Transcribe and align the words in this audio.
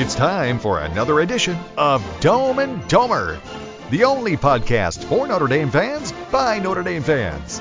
It's 0.00 0.14
time 0.14 0.60
for 0.60 0.78
another 0.78 1.18
edition 1.18 1.58
of 1.76 2.04
Dome 2.20 2.60
and 2.60 2.80
Domer, 2.82 3.40
the 3.90 4.04
only 4.04 4.36
podcast 4.36 5.02
for 5.02 5.26
Notre 5.26 5.48
Dame 5.48 5.72
fans 5.72 6.12
by 6.30 6.60
Notre 6.60 6.84
Dame 6.84 7.02
fans. 7.02 7.60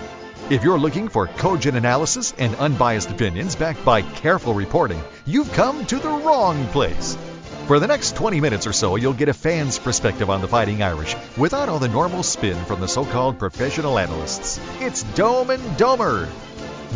If 0.52 0.63
you're 0.63 0.78
looking 0.78 1.08
for 1.08 1.26
cogent 1.26 1.76
analysis 1.76 2.36
and 2.38 2.54
unbiased 2.58 3.10
opinions 3.10 3.55
backed 3.55 3.84
by 3.84 4.04
careful 4.04 4.54
reporting, 4.54 5.02
you've 5.25 5.52
come 5.54 5.84
to 5.88 5.97
the 5.97 6.09
wrong 6.09 6.68
place. 6.68 7.18
For 7.65 7.79
the 7.79 7.88
next 7.88 8.15
20 8.15 8.39
minutes 8.39 8.67
or 8.67 8.73
so, 8.73 8.97
you'll 8.97 9.13
get 9.13 9.29
a 9.29 9.33
fan's 9.33 9.79
perspective 9.79 10.29
on 10.29 10.41
the 10.41 10.47
Fighting 10.47 10.83
Irish 10.83 11.15
without 11.38 11.69
all 11.69 11.79
the 11.79 11.88
normal 11.88 12.21
spin 12.21 12.63
from 12.65 12.81
the 12.81 12.88
so 12.88 13.04
called 13.04 13.39
professional 13.39 13.97
analysts. 13.97 14.59
It's 14.79 15.01
Dome 15.15 15.49
and 15.49 15.63
Domer. 15.75 16.29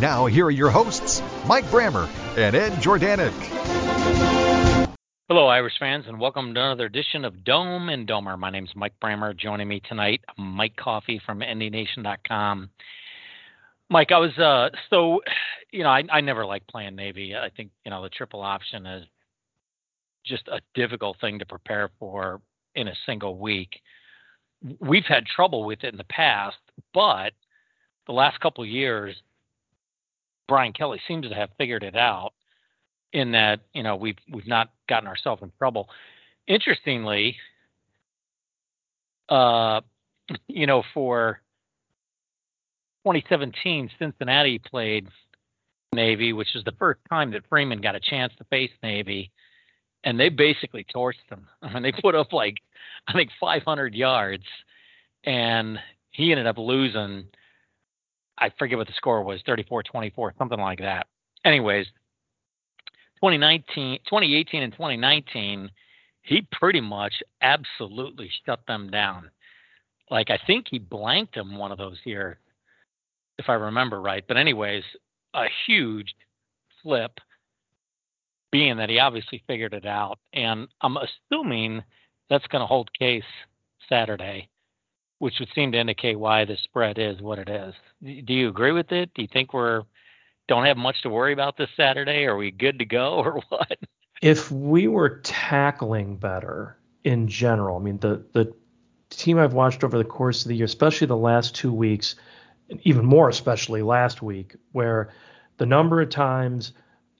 Now, 0.00 0.26
here 0.26 0.46
are 0.46 0.52
your 0.52 0.70
hosts, 0.70 1.20
Mike 1.48 1.64
Brammer 1.64 2.08
and 2.38 2.54
Ed 2.54 2.74
Jordanik. 2.74 3.81
Hello, 5.28 5.46
Irish 5.46 5.74
fans, 5.78 6.06
and 6.08 6.18
welcome 6.18 6.52
to 6.52 6.60
another 6.60 6.86
edition 6.86 7.24
of 7.24 7.44
Dome 7.44 7.90
and 7.90 8.08
Domer. 8.08 8.36
My 8.36 8.50
name 8.50 8.64
is 8.64 8.72
Mike 8.74 8.94
Brammer. 9.00 9.36
Joining 9.36 9.68
me 9.68 9.80
tonight, 9.88 10.20
Mike 10.36 10.74
Coffey 10.74 11.22
from 11.24 11.38
NDNation.com. 11.38 12.68
Mike, 13.88 14.10
I 14.10 14.18
was 14.18 14.36
uh, 14.36 14.76
so 14.90 15.20
you 15.70 15.84
know 15.84 15.90
I, 15.90 16.02
I 16.10 16.20
never 16.20 16.44
like 16.44 16.66
playing 16.66 16.96
Navy. 16.96 17.36
I 17.36 17.50
think 17.56 17.70
you 17.84 17.90
know 17.90 18.02
the 18.02 18.08
triple 18.08 18.42
option 18.42 18.84
is 18.84 19.06
just 20.26 20.48
a 20.48 20.60
difficult 20.74 21.20
thing 21.20 21.38
to 21.38 21.46
prepare 21.46 21.88
for 22.00 22.40
in 22.74 22.88
a 22.88 22.94
single 23.06 23.38
week. 23.38 23.80
We've 24.80 25.06
had 25.06 25.24
trouble 25.24 25.64
with 25.64 25.84
it 25.84 25.94
in 25.94 25.98
the 25.98 26.04
past, 26.04 26.58
but 26.92 27.32
the 28.08 28.12
last 28.12 28.40
couple 28.40 28.66
years, 28.66 29.14
Brian 30.48 30.72
Kelly 30.72 31.00
seems 31.06 31.28
to 31.28 31.34
have 31.34 31.50
figured 31.58 31.84
it 31.84 31.94
out 31.94 32.32
in 33.12 33.32
that 33.32 33.60
you 33.72 33.82
know 33.82 33.96
we've 33.96 34.18
we've 34.30 34.46
not 34.46 34.70
gotten 34.88 35.08
ourselves 35.08 35.42
in 35.42 35.52
trouble. 35.58 35.88
Interestingly, 36.46 37.36
uh, 39.28 39.80
you 40.48 40.66
know, 40.66 40.82
for 40.94 41.40
2017, 43.04 43.90
Cincinnati 43.98 44.58
played 44.58 45.08
Navy, 45.92 46.32
which 46.32 46.54
is 46.54 46.64
the 46.64 46.72
first 46.72 47.00
time 47.08 47.32
that 47.32 47.42
Freeman 47.48 47.80
got 47.80 47.94
a 47.94 48.00
chance 48.00 48.32
to 48.38 48.44
face 48.44 48.70
Navy, 48.82 49.30
and 50.04 50.18
they 50.18 50.28
basically 50.28 50.84
torched 50.94 51.28
them. 51.30 51.46
I 51.62 51.72
mean, 51.72 51.82
they 51.82 51.92
put 51.92 52.14
up 52.14 52.32
like 52.32 52.56
I 53.06 53.12
think 53.12 53.30
500 53.40 53.94
yards, 53.94 54.44
and 55.24 55.78
he 56.10 56.30
ended 56.32 56.46
up 56.46 56.58
losing. 56.58 57.26
I 58.38 58.50
forget 58.58 58.78
what 58.78 58.86
the 58.86 58.94
score 58.94 59.22
was, 59.22 59.40
34-24, 59.46 60.36
something 60.38 60.58
like 60.58 60.80
that. 60.80 61.06
Anyways, 61.44 61.86
2019, 63.22 64.00
2018 64.04 64.62
and 64.64 64.72
2019, 64.72 65.70
he 66.22 66.46
pretty 66.50 66.80
much 66.80 67.14
absolutely 67.40 68.28
shut 68.44 68.60
them 68.66 68.90
down. 68.90 69.30
Like 70.10 70.28
I 70.30 70.38
think 70.44 70.66
he 70.68 70.80
blanked 70.80 71.36
them 71.36 71.56
one 71.56 71.70
of 71.70 71.78
those 71.78 71.98
years, 72.04 72.36
if 73.38 73.48
I 73.48 73.54
remember 73.54 74.00
right. 74.00 74.24
But 74.26 74.38
anyways, 74.38 74.82
a 75.34 75.44
huge 75.66 76.12
flip, 76.82 77.12
being 78.50 78.76
that 78.76 78.90
he 78.90 78.98
obviously 78.98 79.42
figured 79.46 79.72
it 79.72 79.86
out, 79.86 80.18
and 80.32 80.66
I'm 80.80 80.96
assuming 80.96 81.82
that's 82.28 82.46
going 82.48 82.60
to 82.60 82.66
hold 82.66 82.92
case 82.92 83.22
Saturday, 83.88 84.48
which 85.20 85.34
would 85.38 85.48
seem 85.54 85.70
to 85.72 85.78
indicate 85.78 86.18
why 86.18 86.44
the 86.44 86.56
spread 86.64 86.98
is 86.98 87.20
what 87.22 87.38
it 87.38 87.48
is. 87.48 87.72
Do 88.02 88.34
you 88.34 88.48
agree 88.48 88.72
with 88.72 88.90
it? 88.90 89.10
Do 89.14 89.22
you 89.22 89.28
think 89.32 89.54
we're 89.54 89.84
don't 90.48 90.64
have 90.64 90.76
much 90.76 91.02
to 91.02 91.08
worry 91.08 91.32
about 91.32 91.56
this 91.56 91.70
Saturday? 91.76 92.24
Are 92.24 92.36
we 92.36 92.50
good 92.50 92.78
to 92.78 92.84
go 92.84 93.14
or 93.24 93.42
what? 93.48 93.78
If 94.20 94.50
we 94.50 94.88
were 94.88 95.20
tackling 95.24 96.16
better 96.16 96.78
in 97.04 97.28
general, 97.28 97.78
I 97.78 97.80
mean 97.80 97.98
the 97.98 98.24
the 98.32 98.54
team 99.10 99.38
I've 99.38 99.54
watched 99.54 99.84
over 99.84 99.98
the 99.98 100.04
course 100.04 100.42
of 100.42 100.48
the 100.48 100.56
year, 100.56 100.64
especially 100.64 101.06
the 101.06 101.16
last 101.16 101.54
two 101.54 101.72
weeks, 101.72 102.16
even 102.82 103.04
more 103.04 103.28
especially 103.28 103.82
last 103.82 104.22
week, 104.22 104.56
where 104.72 105.12
the 105.58 105.66
number 105.66 106.00
of 106.00 106.08
times 106.08 106.72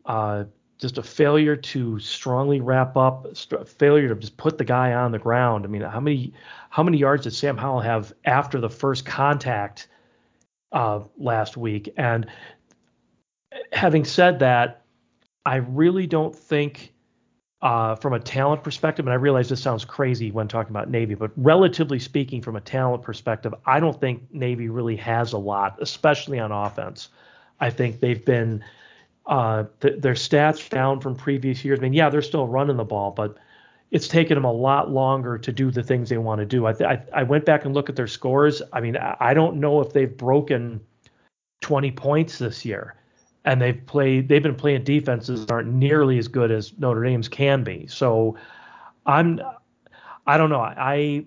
uh, 0.06 0.44
just 0.78 0.98
a 0.98 1.02
failure 1.02 1.54
to 1.54 1.98
strongly 2.00 2.60
wrap 2.60 2.96
up, 2.96 3.26
a 3.52 3.64
failure 3.64 4.08
to 4.08 4.16
just 4.16 4.36
put 4.36 4.58
the 4.58 4.64
guy 4.64 4.92
on 4.92 5.12
the 5.12 5.18
ground. 5.18 5.64
I 5.64 5.68
mean, 5.68 5.82
how 5.82 6.00
many 6.00 6.32
how 6.70 6.82
many 6.82 6.98
yards 6.98 7.22
did 7.22 7.34
Sam 7.34 7.56
Howell 7.56 7.80
have 7.80 8.12
after 8.24 8.60
the 8.60 8.68
first 8.68 9.06
contact 9.06 9.86
uh, 10.72 11.00
last 11.16 11.56
week? 11.56 11.92
And 11.96 12.26
having 13.72 14.04
said 14.04 14.38
that, 14.40 14.82
I 15.44 15.56
really 15.56 16.06
don't 16.06 16.34
think, 16.34 16.92
uh, 17.62 17.96
from 17.96 18.12
a 18.12 18.20
talent 18.20 18.62
perspective, 18.62 19.06
and 19.06 19.12
I 19.12 19.16
realize 19.16 19.48
this 19.48 19.60
sounds 19.60 19.84
crazy 19.84 20.30
when 20.30 20.48
talking 20.48 20.70
about 20.70 20.90
Navy, 20.90 21.14
but 21.14 21.30
relatively 21.36 21.98
speaking, 21.98 22.42
from 22.42 22.56
a 22.56 22.60
talent 22.60 23.02
perspective, 23.02 23.54
I 23.66 23.80
don't 23.80 23.98
think 24.00 24.22
Navy 24.32 24.68
really 24.68 24.96
has 24.96 25.32
a 25.32 25.38
lot, 25.38 25.78
especially 25.80 26.38
on 26.38 26.52
offense. 26.52 27.08
I 27.60 27.70
think 27.70 28.00
they've 28.00 28.24
been 28.24 28.64
uh, 29.26 29.64
th- 29.80 30.00
their 30.00 30.14
stats 30.14 30.68
down 30.68 31.00
from 31.00 31.14
previous 31.14 31.64
years. 31.64 31.78
I 31.78 31.82
mean, 31.82 31.92
yeah, 31.92 32.08
they're 32.10 32.22
still 32.22 32.46
running 32.46 32.76
the 32.76 32.84
ball, 32.84 33.12
but 33.12 33.36
it's 33.90 34.08
taken 34.08 34.34
them 34.34 34.44
a 34.44 34.52
lot 34.52 34.90
longer 34.90 35.38
to 35.38 35.52
do 35.52 35.70
the 35.70 35.82
things 35.82 36.08
they 36.08 36.18
want 36.18 36.40
to 36.40 36.46
do. 36.46 36.66
I, 36.66 36.72
th- 36.72 36.88
I, 36.88 37.20
I 37.20 37.22
went 37.22 37.44
back 37.44 37.64
and 37.64 37.74
looked 37.74 37.90
at 37.90 37.96
their 37.96 38.06
scores. 38.06 38.62
I 38.72 38.80
mean, 38.80 38.96
I 38.96 39.34
don't 39.34 39.56
know 39.56 39.80
if 39.80 39.92
they've 39.92 40.16
broken 40.16 40.80
20 41.60 41.92
points 41.92 42.38
this 42.38 42.64
year 42.64 42.96
and 43.44 43.60
they've 43.60 43.84
played 43.86 44.28
they've 44.28 44.42
been 44.42 44.54
playing 44.54 44.84
defenses 44.84 45.46
that 45.46 45.52
aren't 45.52 45.72
nearly 45.72 46.18
as 46.18 46.28
good 46.28 46.50
as 46.50 46.76
Notre 46.78 47.02
Dame's 47.02 47.28
can 47.28 47.64
be. 47.64 47.86
So 47.86 48.36
I'm 49.06 49.40
I 50.26 50.38
don't 50.38 50.50
know. 50.50 50.60
I 50.60 51.26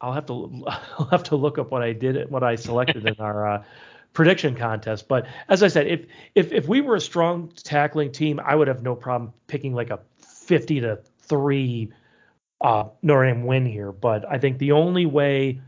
I'll 0.00 0.12
have 0.12 0.26
to 0.26 0.64
I'll 0.98 1.06
have 1.06 1.24
to 1.24 1.36
look 1.36 1.58
up 1.58 1.70
what 1.70 1.82
I 1.82 1.92
did 1.92 2.30
what 2.30 2.42
I 2.42 2.56
selected 2.56 3.06
in 3.06 3.16
our 3.18 3.46
uh, 3.46 3.64
prediction 4.12 4.54
contest. 4.54 5.08
But 5.08 5.26
as 5.48 5.62
I 5.62 5.68
said, 5.68 5.86
if 5.86 6.06
if 6.34 6.52
if 6.52 6.68
we 6.68 6.80
were 6.80 6.96
a 6.96 7.00
strong 7.00 7.52
tackling 7.56 8.12
team, 8.12 8.40
I 8.44 8.54
would 8.54 8.68
have 8.68 8.82
no 8.82 8.94
problem 8.94 9.32
picking 9.46 9.74
like 9.74 9.90
a 9.90 10.00
50 10.18 10.80
to 10.80 11.00
three 11.20 11.92
uh, 12.60 12.84
Notre 13.02 13.26
Dame 13.26 13.44
win 13.44 13.66
here. 13.66 13.92
But 13.92 14.24
I 14.30 14.38
think 14.38 14.58
the 14.58 14.72
only 14.72 15.06
way 15.06 15.60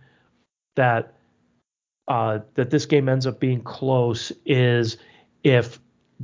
that 0.77 1.15
uh, 2.09 2.41
that 2.55 2.71
this 2.71 2.87
game 2.87 3.09
ends 3.09 3.27
up 3.27 3.41
being 3.41 3.63
close 3.63 4.33
is 4.45 4.99
if 5.45 5.79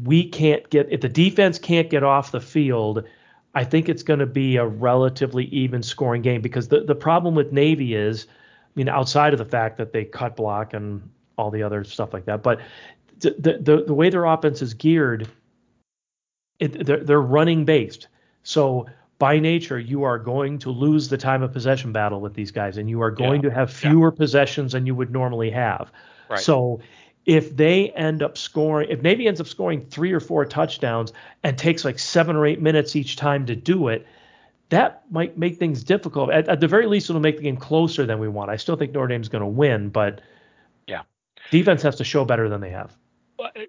we 0.05 0.29
can't 0.29 0.69
get 0.71 0.91
if 0.91 1.03
the 1.03 1.09
defense 1.09 1.59
can't 1.59 1.91
get 1.91 2.03
off 2.03 2.33
the 2.33 2.41
field, 2.41 3.05
I 3.55 3.65
think 3.65 3.89
it's 3.89 4.03
going 4.03 4.21
to 4.21 4.27
be 4.27 4.57
a 4.57 4.67
relatively 4.67 5.45
even 5.47 5.83
scoring 5.83 6.23
game 6.23 6.41
because 6.41 6.69
the 6.69 6.81
the 6.81 6.95
problem 6.95 7.35
with 7.35 7.53
Navy 7.53 7.95
is, 7.95 8.27
I 8.29 8.73
mean, 8.75 8.89
outside 8.89 9.33
of 9.33 9.39
the 9.39 9.45
fact 9.45 9.77
that 9.79 9.93
they 9.93 10.05
cut 10.05 10.37
block 10.37 10.75
and 10.75 11.09
all 11.37 11.51
the 11.51 11.63
other 11.63 11.85
stuff 11.85 12.13
like 12.13 12.25
that, 12.25 12.43
but 12.43 12.61
the 13.21 13.59
the 13.61 13.85
the 13.87 13.95
way 13.95 14.11
their 14.11 14.25
offense 14.25 14.63
is 14.63 14.75
geared, 14.75 15.29
it, 16.59 16.87
they're, 16.87 17.05
they're 17.05 17.21
running 17.21 17.65
based. 17.65 18.09
So 18.43 18.87
by 19.19 19.39
nature, 19.39 19.79
you 19.79 20.05
are 20.05 20.19
going 20.19 20.59
to 20.61 20.71
lose 20.71 21.09
the 21.09 21.19
time 21.19 21.43
of 21.43 21.53
possession 21.53 21.93
battle 21.93 22.23
with 22.23 22.33
these 22.33 22.51
guys, 22.51 22.79
and 22.79 22.89
you 22.89 23.03
are 23.03 23.11
going 23.11 23.43
yeah. 23.43 23.51
to 23.51 23.55
have 23.55 23.71
fewer 23.71 24.11
yeah. 24.11 24.17
possessions 24.17 24.73
than 24.73 24.87
you 24.87 24.95
would 24.95 25.11
normally 25.13 25.51
have. 25.51 25.93
Right. 26.31 26.41
So 26.41 26.81
if 27.31 27.57
they 27.57 27.91
end 27.91 28.25
up 28.25 28.37
scoring, 28.37 28.89
if 28.91 29.03
Navy 29.03 29.29
ends 29.29 29.41
up 29.41 29.47
scoring 29.47 29.87
three 29.87 30.11
or 30.11 30.19
four 30.19 30.45
touchdowns 30.45 31.13
and 31.45 31.57
takes 31.57 31.85
like 31.85 32.01
seven 32.01 32.35
or 32.35 32.45
eight 32.45 32.61
minutes 32.61 32.97
each 32.97 33.15
time 33.15 33.47
to 33.47 33.55
do 33.55 33.87
it, 33.87 34.05
that 34.71 35.05
might 35.13 35.39
make 35.39 35.57
things 35.57 35.85
difficult. 35.85 36.33
At, 36.33 36.49
at 36.49 36.59
the 36.59 36.67
very 36.67 36.87
least, 36.87 37.09
it'll 37.09 37.23
make 37.23 37.37
the 37.37 37.45
game 37.45 37.57
closer 37.57 38.05
than 38.05 38.19
we 38.19 38.27
want. 38.27 38.51
I 38.51 38.57
still 38.57 38.75
think 38.75 38.91
Notre 38.91 39.07
Dame's 39.07 39.29
going 39.29 39.43
to 39.43 39.47
win, 39.47 39.91
but 39.91 40.23
yeah, 40.89 41.03
defense 41.53 41.83
has 41.83 41.95
to 41.97 42.05
show 42.05 42.25
better 42.25 42.49
than 42.49 42.61
they 42.61 42.71
have. 42.71 42.97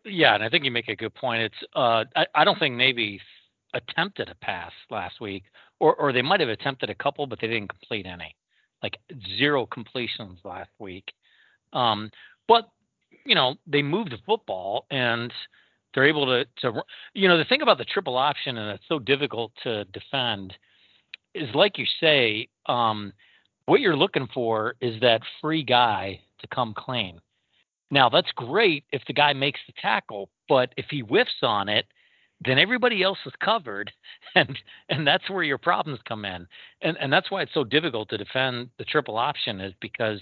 Yeah, 0.05 0.33
and 0.33 0.43
I 0.43 0.49
think 0.49 0.65
you 0.65 0.71
make 0.71 0.87
a 0.87 0.95
good 0.95 1.13
point. 1.13 1.43
It's 1.43 1.63
uh, 1.75 2.05
I, 2.15 2.25
I 2.33 2.43
don't 2.43 2.57
think 2.57 2.75
Navy 2.75 3.21
attempted 3.75 4.27
a 4.29 4.35
pass 4.43 4.71
last 4.89 5.21
week, 5.21 5.43
or 5.79 5.93
or 5.93 6.11
they 6.11 6.23
might 6.23 6.39
have 6.39 6.49
attempted 6.49 6.89
a 6.89 6.95
couple, 6.95 7.27
but 7.27 7.39
they 7.39 7.47
didn't 7.47 7.69
complete 7.69 8.07
any, 8.07 8.35
like 8.81 8.97
zero 9.37 9.67
completions 9.67 10.39
last 10.43 10.71
week. 10.79 11.13
Um, 11.73 12.09
but 12.47 12.67
you 13.25 13.35
know, 13.35 13.55
they 13.67 13.81
move 13.81 14.09
the 14.09 14.17
football 14.25 14.85
and 14.91 15.31
they're 15.93 16.05
able 16.05 16.25
to 16.25 16.45
to 16.61 16.83
you 17.13 17.27
know 17.27 17.37
the 17.37 17.45
thing 17.45 17.61
about 17.61 17.77
the 17.77 17.85
triple 17.85 18.17
option 18.17 18.57
and 18.57 18.71
it's 18.71 18.87
so 18.87 18.99
difficult 18.99 19.51
to 19.63 19.83
defend 19.85 20.53
is 21.33 21.53
like 21.53 21.77
you 21.77 21.85
say 21.99 22.47
um, 22.65 23.13
what 23.65 23.79
you're 23.79 23.95
looking 23.95 24.27
for 24.33 24.75
is 24.81 24.99
that 25.01 25.21
free 25.39 25.63
guy 25.63 26.19
to 26.39 26.47
come 26.47 26.73
clean. 26.75 27.19
Now 27.89 28.09
that's 28.09 28.31
great 28.35 28.85
if 28.91 29.01
the 29.07 29.13
guy 29.13 29.33
makes 29.33 29.59
the 29.67 29.73
tackle 29.81 30.29
but 30.47 30.73
if 30.77 30.85
he 30.89 31.01
whiffs 31.01 31.41
on 31.41 31.69
it 31.69 31.85
then 32.43 32.57
everybody 32.57 33.03
else 33.03 33.19
is 33.25 33.33
covered 33.43 33.91
and 34.35 34.57
and 34.89 35.05
that's 35.05 35.29
where 35.29 35.43
your 35.43 35.57
problems 35.57 35.99
come 36.07 36.25
in. 36.25 36.47
And 36.81 36.97
and 36.99 37.11
that's 37.11 37.29
why 37.31 37.41
it's 37.41 37.53
so 37.53 37.63
difficult 37.63 38.09
to 38.09 38.17
defend 38.17 38.69
the 38.77 38.85
triple 38.85 39.17
option 39.17 39.59
is 39.61 39.73
because 39.81 40.19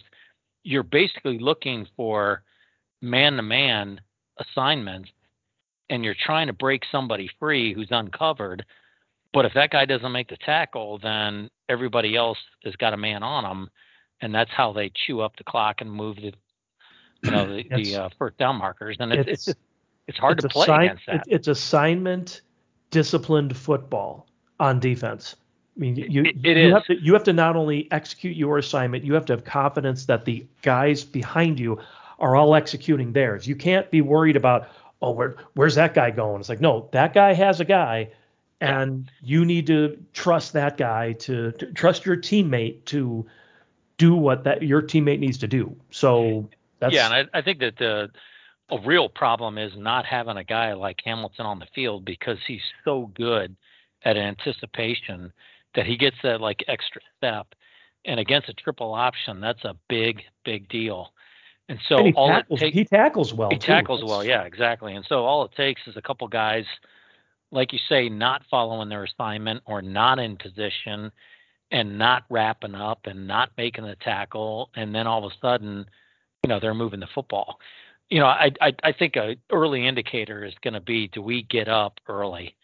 you're 0.63 0.83
basically 0.83 1.39
looking 1.39 1.87
for 1.95 2.43
man 3.01 3.37
to 3.37 3.41
man 3.41 4.01
assignments 4.37 5.09
and 5.89 6.03
you're 6.03 6.15
trying 6.25 6.47
to 6.47 6.53
break 6.53 6.83
somebody 6.91 7.29
free 7.39 7.73
who's 7.73 7.87
uncovered, 7.91 8.65
But 9.33 9.45
if 9.45 9.53
that 9.53 9.69
guy 9.71 9.85
doesn't 9.85 10.11
make 10.11 10.29
the 10.29 10.37
tackle, 10.37 10.97
then 10.99 11.49
everybody 11.67 12.15
else 12.15 12.37
has 12.63 12.75
got 12.75 12.93
a 12.93 12.97
man 12.97 13.23
on 13.23 13.43
them, 13.43 13.69
and 14.21 14.33
that's 14.33 14.51
how 14.51 14.73
they 14.73 14.91
chew 14.93 15.21
up 15.21 15.35
the 15.37 15.43
clock 15.43 15.81
and 15.81 15.91
move 15.91 16.17
the, 16.17 16.33
you 17.21 17.31
know, 17.31 17.47
the, 17.47 17.63
the 17.75 17.95
uh, 17.95 18.09
first 18.17 18.37
down 18.37 18.57
markers. 18.57 18.97
And 18.99 19.13
it's 19.13 19.29
it's, 19.29 19.47
it's, 19.47 19.59
it's 20.07 20.17
hard 20.17 20.37
it's 20.39 20.43
to 20.43 20.49
play 20.49 20.63
assign, 20.65 20.85
against 20.85 21.05
that. 21.07 21.23
It's 21.27 21.47
assignment 21.47 22.41
disciplined 22.91 23.55
football 23.55 24.27
on 24.59 24.79
defense. 24.79 25.35
I 25.77 25.79
mean, 25.79 25.95
you 25.95 26.23
It- 26.23 26.37
it 26.43 26.57
you 26.57 26.73
have 26.73 26.85
to 26.85 26.95
you 26.99 27.13
have 27.13 27.23
to 27.25 27.33
not 27.33 27.55
only 27.55 27.87
execute 27.91 28.35
your 28.35 28.57
assignment, 28.57 29.03
you 29.03 29.13
have 29.13 29.25
to 29.25 29.33
have 29.33 29.43
confidence 29.45 30.05
that 30.07 30.25
the 30.25 30.45
guys 30.63 31.03
behind 31.03 31.59
you 31.59 31.79
are 32.19 32.35
all 32.35 32.55
executing 32.55 33.13
theirs. 33.13 33.47
You 33.47 33.55
can't 33.55 33.89
be 33.91 34.01
worried 34.01 34.35
about 34.35 34.69
oh 35.01 35.11
where 35.11 35.37
where's 35.53 35.75
that 35.75 35.93
guy 35.93 36.11
going? 36.11 36.39
It's 36.39 36.49
like 36.49 36.61
no, 36.61 36.89
that 36.91 37.13
guy 37.13 37.33
has 37.33 37.59
a 37.59 37.65
guy, 37.65 38.09
and 38.61 39.09
you 39.21 39.45
need 39.45 39.67
to 39.67 39.97
trust 40.13 40.53
that 40.53 40.77
guy 40.77 41.13
to, 41.13 41.51
to 41.53 41.71
trust 41.73 42.05
your 42.05 42.17
teammate 42.17 42.85
to 42.85 43.25
do 43.97 44.15
what 44.15 44.43
that 44.43 44.61
your 44.63 44.81
teammate 44.81 45.19
needs 45.19 45.37
to 45.39 45.47
do. 45.47 45.75
So 45.91 46.49
that's 46.79 46.93
yeah, 46.93 47.11
and 47.11 47.29
I, 47.33 47.39
I 47.39 47.41
think 47.41 47.59
that 47.59 47.77
the 47.77 48.09
a 48.71 48.79
real 48.79 49.09
problem 49.09 49.57
is 49.57 49.71
not 49.75 50.05
having 50.05 50.37
a 50.37 50.43
guy 50.43 50.73
like 50.73 50.99
Hamilton 51.03 51.45
on 51.45 51.59
the 51.59 51.67
field 51.73 52.05
because 52.05 52.37
he's 52.45 52.61
so 52.85 53.11
good 53.15 53.55
at 54.03 54.17
anticipation 54.17 55.33
that 55.75 55.85
he 55.85 55.97
gets 55.97 56.17
that 56.23 56.41
like 56.41 56.63
extra 56.67 57.01
step. 57.17 57.47
And 58.05 58.19
against 58.19 58.49
a 58.49 58.53
triple 58.53 58.93
option, 58.93 59.41
that's 59.41 59.65
a 59.65 59.75
big, 59.89 60.21
big 60.45 60.69
deal. 60.69 61.11
And 61.69 61.79
so 61.87 61.97
and 61.97 62.07
he 62.07 62.13
all 62.13 62.29
tackles, 62.29 62.59
it 62.59 62.65
takes 62.65 62.77
he 62.77 62.83
tackles 62.83 63.33
well. 63.33 63.49
he 63.51 63.57
too. 63.57 63.67
tackles 63.67 64.03
well, 64.03 64.23
yeah, 64.25 64.41
exactly. 64.43 64.95
And 64.95 65.05
so 65.07 65.23
all 65.25 65.45
it 65.45 65.51
takes 65.55 65.81
is 65.85 65.95
a 65.95 66.01
couple 66.01 66.27
guys, 66.27 66.65
like 67.51 67.71
you 67.71 67.79
say, 67.87 68.09
not 68.09 68.41
following 68.49 68.89
their 68.89 69.03
assignment 69.03 69.61
or 69.65 69.81
not 69.83 70.17
in 70.17 70.35
position 70.35 71.11
and 71.71 71.99
not 71.99 72.23
wrapping 72.31 72.73
up 72.73 73.05
and 73.05 73.27
not 73.27 73.51
making 73.55 73.85
the 73.85 73.95
tackle, 73.97 74.71
and 74.75 74.93
then 74.93 75.05
all 75.05 75.23
of 75.23 75.31
a 75.31 75.35
sudden, 75.39 75.85
you 76.43 76.47
know, 76.47 76.59
they're 76.59 76.73
moving 76.73 76.99
the 76.99 77.07
football. 77.13 77.59
You 78.09 78.19
know, 78.19 78.25
I 78.25 78.49
I, 78.59 78.73
I 78.83 78.91
think 78.91 79.15
a 79.15 79.35
early 79.51 79.87
indicator 79.87 80.43
is 80.43 80.55
going 80.63 80.73
to 80.73 80.81
be 80.81 81.07
do 81.07 81.21
we 81.21 81.43
get 81.43 81.67
up 81.67 81.99
early? 82.07 82.55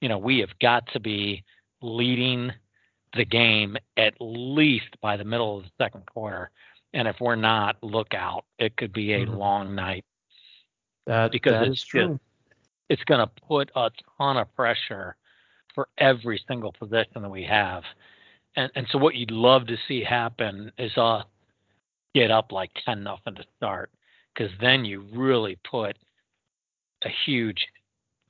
You 0.00 0.08
know, 0.08 0.18
we 0.18 0.40
have 0.40 0.58
got 0.60 0.88
to 0.94 1.00
be 1.00 1.44
leading 1.80 2.52
the 3.14 3.24
game 3.24 3.76
at 3.96 4.14
least 4.20 5.00
by 5.00 5.16
the 5.16 5.24
middle 5.24 5.58
of 5.58 5.64
the 5.64 5.70
second 5.78 6.06
quarter. 6.06 6.50
And 6.94 7.06
if 7.06 7.16
we're 7.20 7.36
not, 7.36 7.76
look 7.82 8.14
out. 8.14 8.44
It 8.58 8.76
could 8.76 8.92
be 8.92 9.12
a 9.14 9.26
Mhm. 9.26 9.36
long 9.36 9.74
night 9.74 10.04
That, 11.06 11.32
because 11.32 11.52
that 11.52 11.68
it's 11.68 11.82
true. 11.82 12.18
it's 12.88 13.04
going 13.04 13.20
to 13.20 13.26
put 13.46 13.70
a 13.76 13.90
ton 14.16 14.38
of 14.38 14.54
pressure 14.54 15.16
for 15.74 15.88
every 15.98 16.38
single 16.48 16.72
position 16.72 17.22
that 17.22 17.30
we 17.30 17.44
have. 17.44 17.84
And 18.56 18.72
and 18.74 18.88
so 18.88 18.98
what 18.98 19.14
you'd 19.14 19.30
love 19.30 19.66
to 19.66 19.76
see 19.86 20.02
happen 20.02 20.72
is 20.78 20.96
uh 20.96 21.22
get 22.14 22.30
up 22.30 22.50
like 22.50 22.72
10 22.84 23.02
nothing 23.02 23.34
to 23.34 23.44
start 23.56 23.90
cuz 24.34 24.50
then 24.60 24.84
you 24.84 25.00
really 25.12 25.56
put 25.56 25.98
a 27.02 27.08
huge 27.26 27.68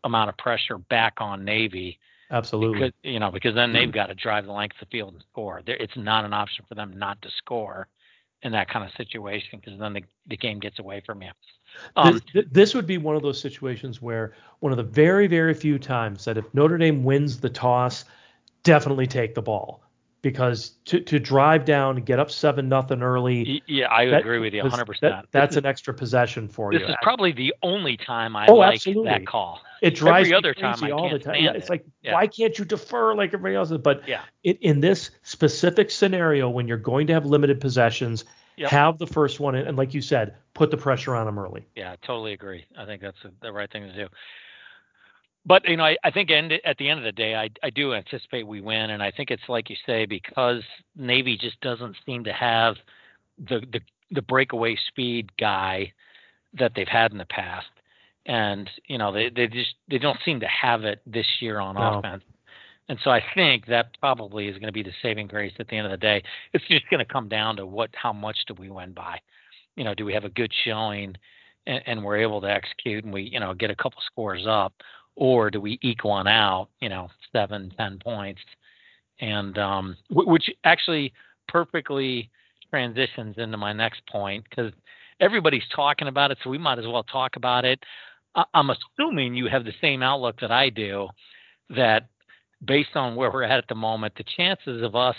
amount 0.05 0.29
of 0.29 0.37
pressure 0.37 0.79
back 0.79 1.21
on 1.21 1.45
Navy 1.45 1.99
Absolutely. 2.31 2.81
because 2.81 2.93
you 3.03 3.21
know 3.21 3.31
because 3.31 3.55
then 3.55 3.73
they've 3.73 3.93
got 3.93 4.07
to 4.09 4.15
drive 4.15 4.45
the 4.45 4.53
length 4.53 4.75
of 4.83 4.89
the 4.89 4.97
field 4.97 5.15
and 5.15 5.23
score. 5.23 5.63
It's 5.67 5.97
not 5.97 6.25
an 6.25 6.35
option 6.35 6.65
for 6.69 6.75
them 6.75 6.99
not 6.99 7.23
to 7.23 7.31
score 7.31 7.89
in 8.43 8.53
that 8.53 8.69
kind 8.69 8.85
of 8.85 8.95
situation 8.97 9.61
because 9.61 9.79
then 9.79 9.93
the, 9.93 10.03
the 10.27 10.37
game 10.37 10.61
gets 10.61 10.79
away 10.79 11.03
from 11.05 11.23
you. 11.23 11.31
Um, 11.97 12.21
this, 12.33 12.45
this 12.51 12.75
would 12.75 12.87
be 12.87 12.99
one 12.99 13.17
of 13.17 13.23
those 13.23 13.41
situations 13.41 14.01
where 14.01 14.35
one 14.61 14.73
of 14.73 14.79
the 14.79 14.85
very, 14.85 15.27
very 15.27 15.55
few 15.55 15.79
times 15.79 16.25
that 16.25 16.39
if 16.39 16.53
Notre 16.55 16.79
Dame 16.79 17.03
wins 17.03 17.41
the 17.41 17.51
toss, 17.51 18.05
definitely 18.63 19.07
take 19.07 19.35
the 19.35 19.43
ball 19.43 19.83
because 20.23 20.71
to, 20.87 21.01
to 21.01 21.19
drive 21.19 21.65
down 21.65 21.97
and 21.97 22.05
get 22.05 22.19
up 22.19 22.31
seven 22.31 22.69
nothing 22.69 23.03
early. 23.03 23.63
yeah, 23.67 23.87
I 23.93 24.07
that- 24.07 24.21
agree 24.21 24.39
with 24.41 24.53
you 24.53 24.63
100%. 24.63 25.01
that- 25.01 25.27
that's 25.31 25.57
an 25.57 25.65
extra 25.67 25.95
possession 25.95 26.49
for 26.49 26.73
is, 26.75 26.81
you. 26.81 26.87
this 26.87 26.91
is 26.95 26.97
probably 27.03 27.33
the 27.33 27.55
only 27.63 27.97
time 27.97 28.35
I 28.35 28.47
Oh, 28.49 28.55
like 28.57 28.75
absolutely. 28.75 29.11
that 29.11 29.27
call. 29.27 29.61
it 29.81 29.95
drives 29.95 30.27
every 30.27 30.35
other 30.35 30.55
time 30.55 30.83
I 30.83 30.91
all 30.91 31.09
the 31.09 31.19
time. 31.21 31.37
Yeah, 31.43 31.53
it's 31.53 31.67
it. 31.67 31.71
like 31.71 31.85
Yeah. 32.03 32.15
why 32.15 32.27
can't 32.27 32.59
you 32.59 32.65
defer 32.65 33.15
like 33.15 33.29
everybody 33.33 33.55
else? 33.55 33.71
But 33.71 34.09
Yeah. 34.09 34.23
it, 34.43 34.59
in 34.61 34.81
this 34.81 35.11
specific 35.23 35.91
scenario, 35.91 36.49
when 36.51 36.67
you're 36.67 36.79
going 36.79 37.07
to 37.09 37.13
have 37.13 37.25
limited 37.27 37.61
possessions, 37.61 38.25
Yep. 38.57 38.71
have 38.71 38.99
the 38.99 39.07
first 39.07 39.39
one, 39.39 39.55
and, 39.55 39.77
like 39.79 39.95
you 39.95 40.01
said, 40.01 40.35
put 40.55 40.73
the 40.73 40.77
pressure 40.77 41.15
on 41.15 41.27
them 41.27 41.39
early. 41.39 41.65
Yeah, 41.77 41.95
totally 42.03 42.33
agree. 42.33 42.65
I 42.77 42.87
think 42.87 43.01
that's 43.01 43.19
the 43.41 43.53
right 43.53 43.71
thing 43.71 43.85
to 43.87 43.93
do. 43.95 44.09
But 45.49 45.67
you 45.67 45.79
know, 45.79 45.85
I, 45.85 45.97
I 46.05 46.11
think 46.11 46.31
end, 46.31 46.53
at 46.65 46.77
the 46.77 46.89
end 46.91 47.01
of 47.01 47.05
the 47.05 47.13
day, 47.13 47.35
I, 47.35 47.49
I 47.63 47.71
do 47.71 47.95
anticipate 47.95 48.47
we 48.47 48.61
win, 48.61 48.91
and 48.91 49.03
I 49.03 49.11
think 49.11 49.31
it's 49.31 49.49
like 49.49 49.71
you 49.71 49.77
say 49.87 50.05
because 50.05 50.63
Navy 50.95 51.39
just 51.39 51.59
doesn't 51.63 51.97
seem 52.05 52.23
to 52.25 52.33
have 52.35 52.77
the 53.39 53.61
the, 53.73 53.81
the 54.11 54.23
breakaway 54.23 54.77
speed 54.89 55.31
guy 55.41 55.93
that 56.59 56.73
they've 56.77 56.87
had 56.87 57.13
in 57.13 57.19
the 57.19 57.25
past, 57.27 57.69
and 58.27 58.69
you 58.89 58.99
know 58.99 59.11
they 59.11 59.31
they 59.31 59.47
just 59.47 59.75
they 59.91 59.99
don't 59.99 60.19
seem 60.25 60.39
to 60.41 60.49
have 60.49 60.85
it 60.85 61.01
this 61.07 61.27
year 61.41 61.61
on 61.61 61.77
No. 61.77 61.99
offense. 61.99 62.25
And 62.91 62.99
so 63.05 63.11
I 63.11 63.23
think 63.35 63.67
that 63.67 63.99
probably 64.01 64.49
is 64.49 64.55
going 64.55 64.69
to 64.69 64.73
be 64.73 64.83
the 64.83 64.93
saving 65.03 65.29
grace 65.29 65.53
at 65.59 65.69
the 65.69 65.77
end 65.77 65.87
of 65.87 65.91
the 65.93 65.99
day. 65.99 66.23
It's 66.55 66.67
just 66.69 66.89
going 66.91 67.05
to 67.05 67.11
come 67.13 67.29
down 67.29 67.57
to 67.57 67.67
what 67.67 67.91
how 67.95 68.13
much 68.13 68.39
do 68.47 68.55
we 68.59 68.71
win 68.71 68.93
by? 68.93 69.19
You 69.77 69.85
know, 69.85 69.95
do 69.95 70.05
we 70.05 70.15
have 70.15 70.25
a 70.25 70.31
good 70.31 70.53
showing 70.65 71.17
and, 71.67 71.83
and 71.87 72.05
we're 72.05 72.17
able 72.17 72.41
to 72.41 72.51
execute 72.51 73.05
and 73.05 73.13
we, 73.13 73.23
you 73.23 73.41
know, 73.41 73.55
get 73.55 73.71
a 73.71 73.77
couple 73.77 74.01
scores 74.11 74.47
up, 74.49 74.73
or 75.19 75.51
do 75.51 75.61
we 75.61 75.81
eke 75.83 76.05
one 76.05 76.29
out, 76.29 76.69
you 76.81 76.89
know, 76.89 77.09
seven, 77.33 77.73
ten 77.77 77.99
points, 77.99 78.41
and 79.21 79.59
um, 79.59 79.97
wh- 80.09 80.29
which 80.29 80.49
actually 80.63 81.13
perfectly 81.49 82.31
transitions 82.71 83.37
into 83.37 83.57
my 83.57 83.73
next 83.73 84.01
point 84.07 84.45
because 84.49 84.73
everybody's 85.19 85.67
talking 85.75 86.07
about 86.07 86.31
it, 86.31 86.39
so 86.45 86.51
we 86.51 86.57
might 86.59 86.79
as 86.79 86.87
well 86.87 87.03
talk 87.03 87.35
about 87.35 87.65
it. 87.65 87.83
I- 88.37 88.45
I'm 88.55 88.71
assuming 88.71 89.35
you 89.35 89.49
have 89.49 89.65
the 89.65 89.75
same 89.81 90.05
outlook 90.05 90.39
that 90.41 90.53
I 90.53 90.71
do, 90.71 91.09
that 91.71 92.07
based 92.65 92.95
on 92.95 93.17
where 93.17 93.33
we're 93.33 93.43
at 93.43 93.59
at 93.59 93.69
the 93.69 93.75
moment, 93.75 94.15
the 94.17 94.25
chances 94.37 94.83
of 94.85 94.95
us 94.95 95.17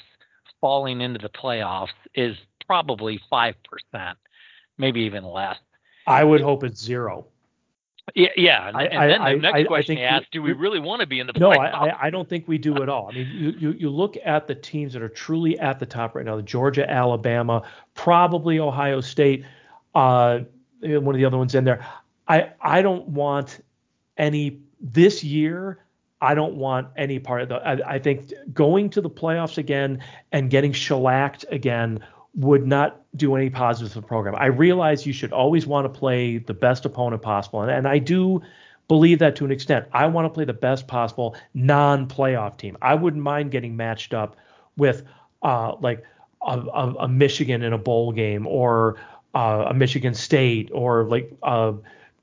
falling 0.62 1.02
into 1.02 1.20
the 1.20 1.30
playoffs 1.30 1.88
is 2.16 2.38
probably 2.66 3.20
five 3.30 3.56
percent, 3.66 4.18
maybe 4.78 5.02
even 5.02 5.26
less. 5.26 5.58
I 6.08 6.24
would 6.24 6.40
hope 6.40 6.64
it's 6.64 6.82
zero. 6.82 7.26
Yeah, 8.16 8.28
yeah. 8.38 8.68
And, 8.68 8.78
I- 8.78 8.84
and 8.86 9.12
then 9.12 9.22
I- 9.22 9.34
the 9.36 9.40
next 9.42 9.56
I- 9.56 9.60
I 9.60 9.64
question 9.64 9.96
think 9.96 10.00
you 10.02 10.06
ask: 10.06 10.30
Do 10.32 10.42
we 10.42 10.54
really 10.54 10.80
want 10.80 11.02
to 11.02 11.08
be 11.08 11.20
in 11.20 11.28
the 11.28 11.34
No, 11.34 11.50
playoffs? 11.50 11.74
I, 11.74 11.88
I, 11.90 12.06
I 12.08 12.10
don't 12.10 12.28
think 12.28 12.48
we 12.48 12.58
do 12.58 12.82
at 12.82 12.90
all. 12.90 13.10
I 13.10 13.14
mean, 13.14 13.28
you, 13.34 13.52
you, 13.60 13.72
you 13.78 13.90
look 13.90 14.16
at 14.24 14.48
the 14.48 14.56
teams 14.56 14.94
that 14.94 15.02
are 15.02 15.10
truly 15.10 15.58
at 15.60 15.80
the 15.80 15.86
top 15.86 16.16
right 16.16 16.26
now: 16.26 16.36
the 16.36 16.42
Georgia, 16.42 16.90
Alabama, 16.90 17.64
probably 17.96 18.60
Ohio 18.60 19.02
State, 19.02 19.46
uh, 19.96 20.40
one 20.82 21.16
of 21.16 21.20
the 21.20 21.26
other 21.26 21.38
ones 21.38 21.56
in 21.56 21.64
there. 21.64 21.86
I 22.28 22.52
I 22.62 22.82
don't 22.82 23.08
want 23.08 23.64
any 24.18 24.60
this 24.82 25.24
year. 25.24 25.80
I 26.22 26.34
don't 26.36 26.56
want 26.56 26.88
any 26.98 27.18
part 27.18 27.42
of 27.44 27.50
the. 27.50 27.56
I, 27.56 27.96
I 27.96 28.00
think 28.00 28.34
going 28.54 28.90
to 28.92 29.02
the 29.02 29.10
playoffs 29.10 29.58
again 29.58 30.04
and 30.34 30.50
getting 30.50 30.74
shellacked 30.74 31.46
again 31.50 32.00
would 32.36 32.68
not 32.68 32.99
do 33.16 33.36
any 33.36 33.50
positives 33.50 33.94
for 33.94 34.02
the 34.02 34.08
program. 34.08 34.36
I 34.36 34.48
realize 34.48 35.06
you 35.06 35.14
should 35.14 35.34
always 35.34 35.66
want 35.66 35.92
to 35.92 36.00
play 36.00 36.38
the 36.38 36.54
best 36.54 36.86
opponent 36.86 37.22
possible, 37.22 37.62
and, 37.62 37.72
and 37.72 37.88
I 37.88 37.98
do 37.98 38.42
believe 38.88 39.20
that 39.20 39.36
to 39.38 39.46
an 39.46 39.52
extent. 39.52 39.86
I 39.94 40.08
want 40.08 40.26
to 40.26 40.30
play 40.30 40.46
the 40.46 40.54
best 40.54 40.88
possible 40.88 41.36
non-playoff 41.54 42.58
team. 42.58 42.78
I 42.82 42.96
wouldn't 42.96 43.24
mind 43.24 43.52
getting 43.52 43.78
matched 43.78 44.14
up 44.14 44.36
with 44.78 45.04
uh, 45.44 45.76
like 45.80 46.04
a, 46.46 46.60
a, 46.60 46.94
a 47.02 47.08
Michigan 47.08 47.62
in 47.62 47.72
a 47.72 47.78
bowl 47.78 48.12
game 48.12 48.48
or 48.48 48.98
uh, 49.36 49.66
a 49.70 49.74
Michigan 49.74 50.14
State 50.14 50.70
or 50.74 51.04
like 51.06 51.32
uh, 51.44 51.74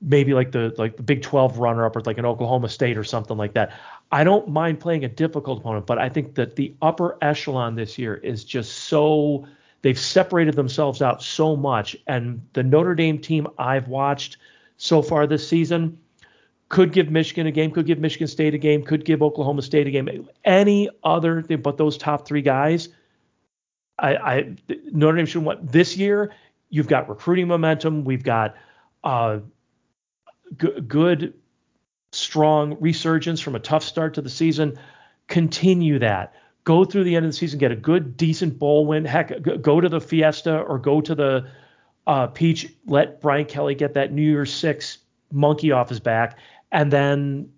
maybe 0.01 0.33
like 0.33 0.51
the 0.51 0.73
like 0.77 0.97
the 0.97 1.03
Big 1.03 1.21
12 1.21 1.57
runner-up 1.57 1.95
or 1.95 2.01
like 2.01 2.17
an 2.17 2.25
Oklahoma 2.25 2.69
State 2.69 2.97
or 2.97 3.03
something 3.03 3.37
like 3.37 3.53
that. 3.53 3.71
I 4.11 4.23
don't 4.23 4.49
mind 4.49 4.79
playing 4.79 5.03
a 5.03 5.09
difficult 5.09 5.59
opponent, 5.59 5.85
but 5.85 5.97
I 5.97 6.09
think 6.09 6.35
that 6.35 6.55
the 6.55 6.73
upper 6.81 7.17
echelon 7.21 7.75
this 7.75 7.97
year 7.97 8.15
is 8.15 8.43
just 8.43 8.73
so 8.73 9.47
they've 9.81 9.99
separated 9.99 10.55
themselves 10.55 11.01
out 11.01 11.21
so 11.21 11.55
much, 11.55 11.95
and 12.07 12.41
the 12.53 12.63
Notre 12.63 12.95
Dame 12.95 13.19
team 13.19 13.47
I've 13.57 13.87
watched 13.87 14.37
so 14.77 15.01
far 15.01 15.27
this 15.27 15.47
season 15.47 15.99
could 16.69 16.91
give 16.91 17.09
Michigan 17.09 17.47
a 17.47 17.51
game, 17.51 17.71
could 17.71 17.85
give 17.85 17.99
Michigan 17.99 18.27
State 18.27 18.53
a 18.53 18.57
game, 18.57 18.83
could 18.83 19.05
give 19.05 19.23
Oklahoma 19.23 19.61
State 19.61 19.87
a 19.87 19.91
game. 19.91 20.27
Any 20.43 20.89
other 21.03 21.41
thing 21.41 21.61
but 21.61 21.77
those 21.77 21.97
top 21.97 22.27
three 22.27 22.41
guys, 22.41 22.89
I, 23.97 24.15
I 24.15 24.55
Notre 24.91 25.17
Dame 25.17 25.25
should 25.25 25.43
want 25.43 25.71
this 25.71 25.95
year. 25.97 26.33
You've 26.69 26.87
got 26.87 27.07
recruiting 27.07 27.47
momentum. 27.47 28.03
We've 28.03 28.23
got 28.23 28.55
uh, 29.03 29.39
g- 30.57 30.81
good, 30.81 31.33
strong 32.11 32.77
resurgence 32.81 33.39
from 33.39 33.55
a 33.55 33.59
tough 33.59 33.83
start 33.83 34.13
to 34.15 34.21
the 34.21 34.29
season. 34.29 34.77
Continue 35.27 35.99
that. 35.99 36.33
Go 36.67 36.83
through 36.83 37.05
the 37.05 37.15
end 37.15 37.25
of 37.25 37.31
the 37.31 37.37
season, 37.37 37.59
get 37.59 37.71
a 37.71 37.77
good, 37.77 38.17
decent 38.17 38.59
bowl 38.59 38.85
win. 38.85 39.05
Heck, 39.05 39.31
go 39.61 39.79
to 39.79 39.87
the 39.87 40.01
Fiesta 40.01 40.59
or 40.59 40.77
go 40.77 40.99
to 40.99 41.15
the 41.15 41.49
uh, 42.05 42.27
Peach. 42.27 42.67
Let 42.85 43.21
Brian 43.21 43.45
Kelly 43.45 43.73
get 43.73 43.93
that 43.93 44.11
New 44.11 44.29
Year's 44.29 44.53
Six 44.53 44.97
monkey 45.31 45.71
off 45.71 45.87
his 45.87 46.01
back, 46.01 46.37
and 46.69 46.91
then 46.91 47.53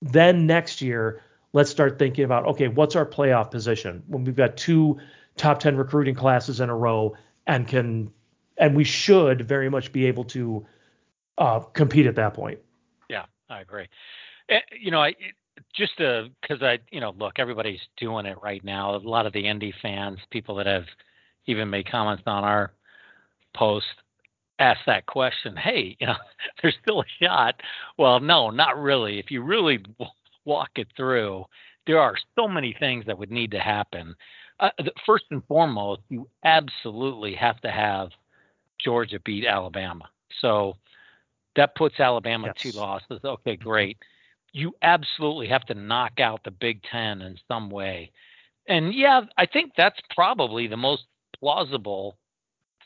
then 0.00 0.46
next 0.46 0.80
year 0.80 1.24
let's 1.54 1.70
start 1.70 1.98
thinking 1.98 2.24
about 2.24 2.46
okay, 2.46 2.68
what's 2.68 2.94
our 2.94 3.04
playoff 3.04 3.50
position 3.50 4.04
when 4.06 4.22
we've 4.22 4.36
got 4.36 4.56
two 4.56 4.96
top 5.36 5.58
10 5.58 5.76
recruiting 5.76 6.14
classes 6.14 6.60
in 6.60 6.70
a 6.70 6.76
row 6.76 7.16
and 7.48 7.66
can 7.66 8.12
and 8.58 8.76
we 8.76 8.84
should 8.84 9.42
very 9.42 9.68
much 9.68 9.90
be 9.90 10.06
able 10.06 10.22
to 10.22 10.64
uh, 11.36 11.58
compete 11.58 12.06
at 12.06 12.14
that 12.14 12.34
point. 12.34 12.60
Yeah, 13.10 13.24
I 13.50 13.60
agree. 13.60 13.88
Eh, 14.48 14.60
you 14.80 14.92
know, 14.92 15.00
I 15.00 15.16
just 15.74 15.92
because 15.96 16.62
I, 16.62 16.78
you 16.90 17.00
know, 17.00 17.14
look, 17.18 17.38
everybody's 17.38 17.80
doing 17.96 18.26
it 18.26 18.38
right 18.42 18.64
now. 18.64 18.94
A 18.94 18.98
lot 18.98 19.26
of 19.26 19.32
the 19.32 19.52
ND 19.52 19.72
fans, 19.82 20.18
people 20.30 20.54
that 20.56 20.66
have 20.66 20.84
even 21.46 21.70
made 21.70 21.90
comments 21.90 22.22
on 22.26 22.44
our 22.44 22.72
post, 23.54 23.86
ask 24.58 24.80
that 24.86 25.06
question. 25.06 25.56
Hey, 25.56 25.96
you 26.00 26.06
know, 26.06 26.16
there's 26.62 26.76
still 26.82 27.00
a 27.00 27.22
shot. 27.22 27.60
Well, 27.98 28.20
no, 28.20 28.50
not 28.50 28.80
really. 28.80 29.18
If 29.18 29.30
you 29.30 29.42
really 29.42 29.84
walk 30.44 30.70
it 30.76 30.88
through, 30.96 31.44
there 31.86 32.00
are 32.00 32.14
so 32.34 32.48
many 32.48 32.74
things 32.78 33.04
that 33.06 33.18
would 33.18 33.30
need 33.30 33.50
to 33.52 33.60
happen. 33.60 34.14
Uh, 34.58 34.70
first 35.04 35.24
and 35.30 35.44
foremost, 35.46 36.00
you 36.08 36.28
absolutely 36.44 37.34
have 37.34 37.60
to 37.60 37.70
have 37.70 38.08
Georgia 38.78 39.20
beat 39.24 39.46
Alabama. 39.46 40.08
So 40.40 40.76
that 41.56 41.74
puts 41.74 42.00
Alabama 42.00 42.48
yes. 42.48 42.56
two 42.58 42.78
losses. 42.78 43.20
Okay, 43.24 43.56
great. 43.56 43.98
You 44.56 44.74
absolutely 44.80 45.48
have 45.48 45.66
to 45.66 45.74
knock 45.74 46.18
out 46.18 46.42
the 46.42 46.50
Big 46.50 46.82
Ten 46.90 47.20
in 47.20 47.36
some 47.46 47.68
way. 47.68 48.10
And 48.66 48.94
yeah, 48.94 49.20
I 49.36 49.44
think 49.44 49.72
that's 49.76 50.00
probably 50.14 50.66
the 50.66 50.78
most 50.78 51.04
plausible 51.38 52.16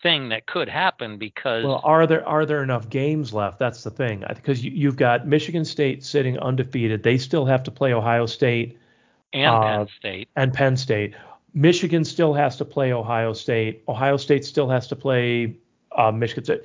thing 0.03 0.31
that 0.31 0.47
could 0.47 0.69
happen 0.69 1.19
because 1.19 1.63
well 1.63 1.81
are 1.85 2.07
there 2.07 2.27
are 2.27 2.45
there 2.45 2.63
enough 2.63 2.89
games 2.89 3.33
left? 3.33 3.61
That's 3.61 3.85
the 3.85 3.91
thing 3.91 4.25
because 4.29 4.65
you, 4.65 4.89
have 4.89 4.97
got 4.97 5.29
michigan 5.29 5.65
state 5.65 6.03
sitting 6.03 6.39
undefeated. 6.39 7.03
They 7.03 7.19
still 7.19 7.45
have 7.45 7.63
to 7.65 7.71
play 7.71 7.93
ohio 7.93 8.27
state 8.27 8.79
and 9.33 9.55
uh, 9.55 9.61
penn 9.61 9.89
state. 9.99 10.29
and 10.35 10.53
penn 10.53 10.77
state. 10.77 11.15
Michigan 11.53 12.05
still 12.05 12.33
has 12.33 12.57
to 12.57 12.65
play 12.65 12.93
ohio 12.93 13.33
state. 13.33 13.83
Ohio 13.89 14.17
state 14.17 14.45
still 14.45 14.69
has 14.71 14.89
to 14.89 14.97
play 14.97 15.57
uh, 15.97 16.11
michigan 16.11 16.45
state 16.45 16.63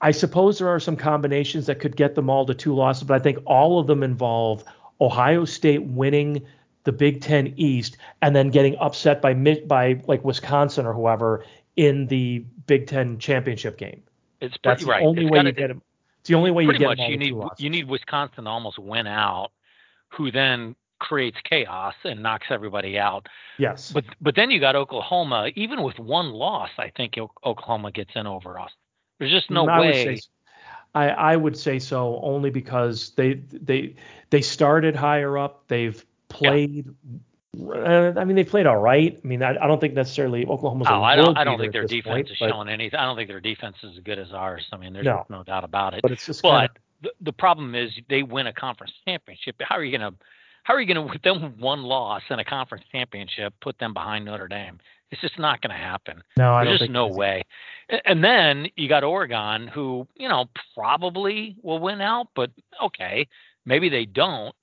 I 0.00 0.12
suppose 0.12 0.58
there 0.58 0.68
are 0.68 0.80
some 0.80 0.96
combinations 0.96 1.66
that 1.66 1.80
could 1.80 1.96
get 1.96 2.14
them 2.14 2.30
all 2.30 2.46
to 2.46 2.54
two 2.54 2.74
losses, 2.74 3.04
but 3.04 3.14
I 3.14 3.18
think 3.18 3.38
all 3.46 3.80
of 3.80 3.86
them 3.86 4.02
involve 4.02 4.64
Ohio 5.00 5.44
State 5.44 5.82
winning 5.84 6.46
the 6.84 6.92
Big 6.92 7.20
Ten 7.20 7.52
East 7.56 7.96
and 8.22 8.34
then 8.34 8.50
getting 8.50 8.76
upset 8.78 9.20
by 9.20 9.34
by 9.34 10.00
like 10.06 10.24
Wisconsin 10.24 10.86
or 10.86 10.92
whoever 10.92 11.44
in 11.76 12.06
the 12.06 12.44
Big 12.66 12.86
Ten 12.86 13.18
championship 13.18 13.76
game. 13.76 14.02
It's 14.40 14.56
that's 14.62 14.84
right. 14.84 15.00
the 15.00 15.06
only 15.06 15.22
it's 15.24 15.30
way 15.30 15.42
you 15.42 15.52
get 15.52 15.68
them. 15.68 15.82
It's 16.20 16.28
the 16.28 16.34
only 16.34 16.50
way 16.50 16.64
you 16.64 16.72
get 16.72 16.86
much, 16.86 16.98
them. 16.98 17.10
You 17.10 17.16
need 17.16 17.34
you 17.58 17.70
need 17.70 17.88
Wisconsin 17.88 18.44
to 18.44 18.50
almost 18.50 18.78
win 18.78 19.06
out, 19.06 19.50
who 20.08 20.30
then 20.30 20.76
creates 21.00 21.38
chaos 21.44 21.94
and 22.04 22.22
knocks 22.22 22.46
everybody 22.50 22.98
out. 22.98 23.28
Yes. 23.58 23.92
But 23.92 24.04
but 24.20 24.36
then 24.36 24.50
you 24.50 24.60
got 24.60 24.76
Oklahoma. 24.76 25.50
Even 25.56 25.82
with 25.82 25.98
one 25.98 26.30
loss, 26.30 26.70
I 26.78 26.90
think 26.96 27.16
Oklahoma 27.44 27.90
gets 27.92 28.10
in 28.14 28.26
over 28.26 28.58
us. 28.58 28.70
There's 29.18 29.30
just 29.30 29.50
no 29.50 29.66
I 29.66 29.80
way. 29.80 30.06
Would 30.06 30.18
say, 30.18 30.28
I, 30.94 31.08
I 31.08 31.36
would 31.36 31.56
say 31.56 31.78
so 31.78 32.20
only 32.22 32.50
because 32.50 33.10
they 33.10 33.34
they 33.52 33.94
they 34.30 34.40
started 34.40 34.96
higher 34.96 35.38
up. 35.38 35.64
They've 35.68 36.04
played. 36.28 36.86
Yeah. 36.86 38.12
I 38.16 38.24
mean, 38.24 38.36
they 38.36 38.44
played 38.44 38.66
all 38.66 38.76
right. 38.76 39.18
I 39.22 39.26
mean, 39.26 39.42
I, 39.42 39.50
I 39.50 39.66
don't 39.66 39.80
think 39.80 39.94
necessarily 39.94 40.46
Oklahoma's. 40.46 40.86
Oh, 40.88 41.02
I 41.02 41.16
don't. 41.16 41.36
I 41.36 41.44
don't 41.44 41.58
think 41.58 41.72
their 41.72 41.86
defense 41.86 42.04
point, 42.04 42.30
is 42.30 42.36
showing 42.36 42.68
anything. 42.68 42.98
I 42.98 43.04
don't 43.04 43.16
think 43.16 43.28
their 43.28 43.40
defense 43.40 43.76
is 43.82 43.96
as 43.96 44.04
good 44.04 44.18
as 44.18 44.32
ours. 44.32 44.66
I 44.72 44.76
mean, 44.76 44.92
there's 44.92 45.04
no, 45.04 45.26
no 45.28 45.42
doubt 45.42 45.64
about 45.64 45.94
it. 45.94 46.02
But 46.02 46.12
it's 46.12 46.26
just. 46.26 46.42
But 46.42 46.50
kinda, 46.50 46.72
the, 47.02 47.10
the 47.20 47.32
problem 47.32 47.74
is 47.74 47.90
they 48.08 48.22
win 48.22 48.46
a 48.46 48.52
conference 48.52 48.92
championship. 49.04 49.56
How 49.60 49.76
are 49.76 49.84
you 49.84 49.96
gonna? 49.96 50.14
How 50.62 50.74
are 50.74 50.80
you 50.80 50.86
gonna 50.86 51.06
with 51.12 51.22
them 51.22 51.54
one 51.58 51.82
loss 51.82 52.22
in 52.30 52.38
a 52.38 52.44
conference 52.44 52.84
championship 52.92 53.54
put 53.60 53.78
them 53.78 53.92
behind 53.92 54.24
Notre 54.24 54.48
Dame? 54.48 54.78
It's 55.10 55.20
just 55.20 55.38
not 55.38 55.62
going 55.62 55.70
to 55.70 55.82
happen. 55.82 56.22
No, 56.36 56.52
I 56.52 56.64
There's 56.64 56.80
just 56.80 56.90
no 56.90 57.06
way. 57.06 57.44
And 58.04 58.22
then 58.22 58.68
you 58.76 58.88
got 58.88 59.04
Oregon, 59.04 59.66
who 59.66 60.06
you 60.16 60.28
know 60.28 60.46
probably 60.74 61.56
will 61.62 61.78
win 61.78 62.00
out, 62.00 62.28
but 62.34 62.50
okay, 62.82 63.28
maybe 63.64 63.88
they 63.88 64.04
don't. 64.04 64.54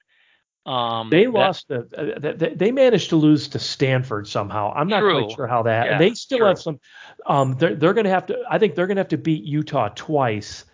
Um, 0.66 1.10
they 1.10 1.28
lost. 1.28 1.68
The, 1.68 1.80
uh, 1.96 2.52
they 2.56 2.72
managed 2.72 3.10
to 3.10 3.16
lose 3.16 3.48
to 3.50 3.60
Stanford 3.60 4.28
somehow. 4.28 4.74
I'm 4.75 4.88
not 4.88 5.00
true. 5.00 5.25
quite 5.25 5.36
sure 5.36 5.48
how 5.48 5.64
that. 5.64 5.86
Yeah, 5.86 5.92
and 5.94 6.02
they 6.02 6.14
still 6.14 6.40
true. 6.40 6.48
have 6.48 6.60
some. 6.60 6.80
Um, 7.25 7.56
they're 7.58 7.75
they're 7.75 7.94
going 7.94 8.06
to 8.06 8.12
have 8.12 8.28
to. 8.28 8.40
I 8.50 8.58
think 8.60 8.75
they're 8.75 8.88
going 8.88 8.98
to 8.98 9.02
have 9.02 9.10
to 9.10 9.18
beat 9.18 9.44
Utah 9.44 9.90
twice 9.96 10.66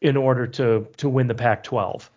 in 0.00 0.16
order 0.16 0.46
to 0.46 0.86
to 0.96 1.08
win 1.08 1.26
the 1.26 1.34
Pac-12 1.34 2.08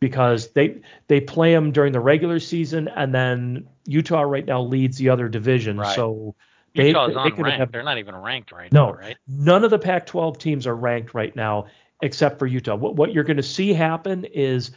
because 0.00 0.48
they 0.52 0.80
they 1.08 1.20
play 1.20 1.52
them 1.52 1.72
during 1.72 1.92
the 1.92 2.00
regular 2.00 2.40
season 2.40 2.88
and 2.88 3.14
then 3.14 3.68
Utah 3.84 4.22
right 4.22 4.44
now 4.44 4.62
leads 4.62 4.96
the 4.96 5.10
other 5.10 5.28
division. 5.28 5.78
Right. 5.78 5.94
So 5.94 6.34
they, 6.74 6.88
Utah's 6.88 7.14
they, 7.14 7.20
unranked. 7.20 7.58
Have, 7.58 7.72
They're 7.72 7.82
not 7.82 7.98
even 7.98 8.16
ranked 8.16 8.52
right 8.52 8.72
no, 8.72 8.86
now, 8.86 8.92
right? 8.92 9.16
None 9.28 9.64
of 9.64 9.70
the 9.70 9.78
Pac-12 9.78 10.38
teams 10.38 10.66
are 10.66 10.74
ranked 10.74 11.14
right 11.14 11.34
now 11.36 11.66
except 12.02 12.38
for 12.38 12.46
Utah. 12.46 12.76
What, 12.76 12.96
what 12.96 13.12
you're 13.12 13.24
going 13.24 13.36
to 13.36 13.42
see 13.42 13.72
happen 13.72 14.24
is 14.24 14.70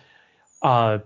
uh, 0.62 1.00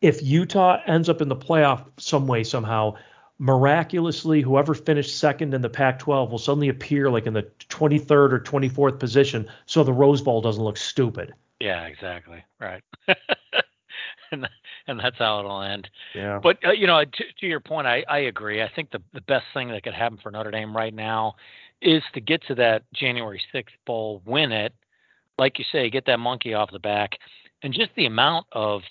if 0.00 0.22
Utah 0.22 0.78
ends 0.86 1.08
up 1.08 1.20
in 1.20 1.28
the 1.28 1.36
playoff 1.36 1.84
some 1.98 2.26
way 2.26 2.44
somehow, 2.44 2.94
miraculously 3.38 4.40
whoever 4.40 4.74
finished 4.74 5.18
second 5.18 5.54
in 5.54 5.60
the 5.60 5.68
Pac-12 5.68 6.30
will 6.30 6.38
suddenly 6.38 6.68
appear 6.68 7.10
like 7.10 7.26
in 7.26 7.34
the 7.34 7.42
23rd 7.68 8.32
or 8.32 8.40
24th 8.40 8.98
position, 8.98 9.48
so 9.66 9.82
the 9.82 9.92
Rose 9.92 10.22
Bowl 10.22 10.40
doesn't 10.40 10.62
look 10.62 10.76
stupid. 10.76 11.34
Yeah, 11.60 11.84
exactly. 11.86 12.44
Right. 12.60 12.82
and 14.32 14.48
and 14.86 15.00
that's 15.00 15.18
how 15.18 15.40
it'll 15.40 15.62
end. 15.62 15.88
Yeah. 16.14 16.40
But 16.42 16.58
uh, 16.64 16.72
you 16.72 16.86
know, 16.86 17.02
to, 17.04 17.24
to 17.40 17.46
your 17.46 17.60
point, 17.60 17.86
I, 17.86 18.04
I 18.08 18.18
agree. 18.20 18.62
I 18.62 18.70
think 18.74 18.90
the 18.90 19.02
the 19.12 19.20
best 19.22 19.44
thing 19.54 19.68
that 19.68 19.82
could 19.82 19.94
happen 19.94 20.18
for 20.22 20.30
Notre 20.30 20.50
Dame 20.50 20.76
right 20.76 20.94
now 20.94 21.34
is 21.80 22.02
to 22.14 22.20
get 22.20 22.42
to 22.46 22.54
that 22.54 22.82
January 22.94 23.40
6th 23.54 23.64
bowl, 23.86 24.22
win 24.24 24.52
it, 24.52 24.72
like 25.38 25.58
you 25.58 25.64
say, 25.70 25.90
get 25.90 26.06
that 26.06 26.18
monkey 26.18 26.54
off 26.54 26.70
the 26.72 26.78
back, 26.78 27.18
and 27.62 27.74
just 27.74 27.90
the 27.96 28.06
amount 28.06 28.46
of 28.52 28.82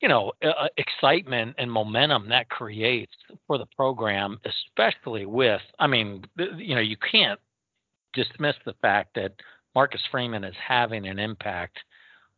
you 0.00 0.08
know 0.08 0.32
uh, 0.44 0.48
uh 0.48 0.68
excitement 0.76 1.54
and 1.58 1.70
momentum 1.70 2.28
that 2.28 2.48
creates 2.48 3.12
for 3.46 3.58
the 3.58 3.66
program, 3.76 4.38
especially 4.44 5.26
with. 5.26 5.62
I 5.78 5.86
mean, 5.86 6.24
you 6.56 6.74
know, 6.74 6.80
you 6.80 6.96
can't 6.96 7.40
dismiss 8.12 8.56
the 8.64 8.74
fact 8.80 9.14
that 9.14 9.32
Marcus 9.76 10.00
Freeman 10.10 10.42
is 10.42 10.54
having 10.56 11.06
an 11.06 11.18
impact 11.18 11.80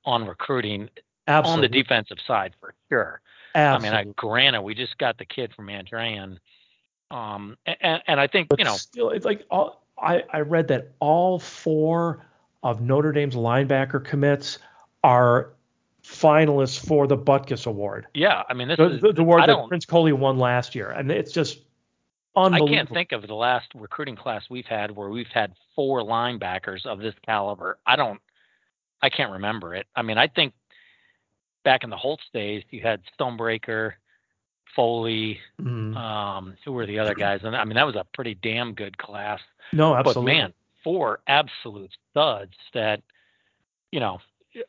on 0.05 0.27
recruiting 0.27 0.91
Absolutely. 1.29 1.55
on 1.55 1.61
the 1.61 1.83
defensive 1.83 2.19
side 2.27 2.53
for 2.59 2.75
sure. 2.91 3.21
Absolutely. 3.55 3.97
I 3.97 4.03
mean, 4.03 4.09
I, 4.09 4.13
granted, 4.17 4.63
we 4.63 4.75
just 4.75 4.99
got 4.99 5.19
the 5.19 5.25
kid 5.25 5.55
from 5.55 5.69
Andrean, 5.69 6.39
um, 7.13 7.57
and, 7.65 8.03
and 8.09 8.21
I 8.21 8.27
think 8.27 8.49
but 8.49 8.59
you 8.59 8.65
know, 8.65 8.75
still, 8.75 9.11
it's 9.11 9.25
like 9.25 9.47
all, 9.53 9.87
I 9.97 10.25
I 10.33 10.41
read 10.41 10.67
that 10.69 10.91
all 10.99 11.39
four 11.39 12.27
of 12.65 12.81
Notre 12.81 13.13
Dame's 13.13 13.37
linebacker 13.37 14.05
commits 14.05 14.59
are 15.05 15.51
finalists 16.03 16.85
for 16.85 17.07
the 17.07 17.17
Butkus 17.17 17.67
Award. 17.67 18.09
Yeah, 18.15 18.43
I 18.49 18.55
mean, 18.55 18.67
this 18.67 18.79
the, 18.79 18.91
is 18.91 19.01
the, 19.01 19.13
the 19.13 19.23
award 19.23 19.49
that 19.49 19.69
Prince 19.69 19.87
Coley 19.87 20.13
won 20.13 20.39
last 20.39 20.75
year, 20.75 20.91
and 20.91 21.11
it's 21.13 21.33
just 21.33 21.61
I 22.37 22.61
can't 22.61 22.89
think 22.89 23.13
of 23.13 23.27
the 23.27 23.35
last 23.35 23.69
recruiting 23.75 24.17
class 24.17 24.45
we've 24.49 24.67
had 24.67 24.95
where 24.95 25.09
we've 25.09 25.27
had 25.27 25.55
four 25.75 26.03
linebackers 26.03 26.87
of 26.87 27.01
this 27.01 27.15
caliber. 27.25 27.79
I 27.87 27.97
don't, 27.97 28.21
I 29.03 29.11
can't 29.11 29.33
remember 29.33 29.75
it. 29.75 29.87
I 29.97 30.03
mean, 30.03 30.19
I 30.19 30.29
think 30.29 30.55
back 31.65 31.85
in 31.85 31.91
the 31.91 31.97
Holtz 31.97 32.25
days, 32.33 32.63
you 32.71 32.81
had 32.81 33.01
Stonebreaker, 33.19 33.95
Foley, 34.77 35.41
mm-hmm. 35.61 35.97
um, 35.97 36.55
who 36.65 36.73
were 36.73 36.87
the 36.87 36.99
other 36.99 37.15
guys? 37.15 37.41
And 37.43 37.57
I 37.57 37.65
mean, 37.65 37.75
that 37.75 37.87
was 37.87 37.97
a 37.97 38.07
pretty 38.15 38.35
damn 38.35 38.75
good 38.75 38.97
class. 38.99 39.41
No, 39.73 39.95
absolutely. 39.95 40.33
But 40.33 40.39
man, 40.39 40.53
four 40.85 41.21
absolute 41.27 41.91
studs 42.11 42.55
that, 42.75 43.03
you 43.91 44.01
know, 44.01 44.21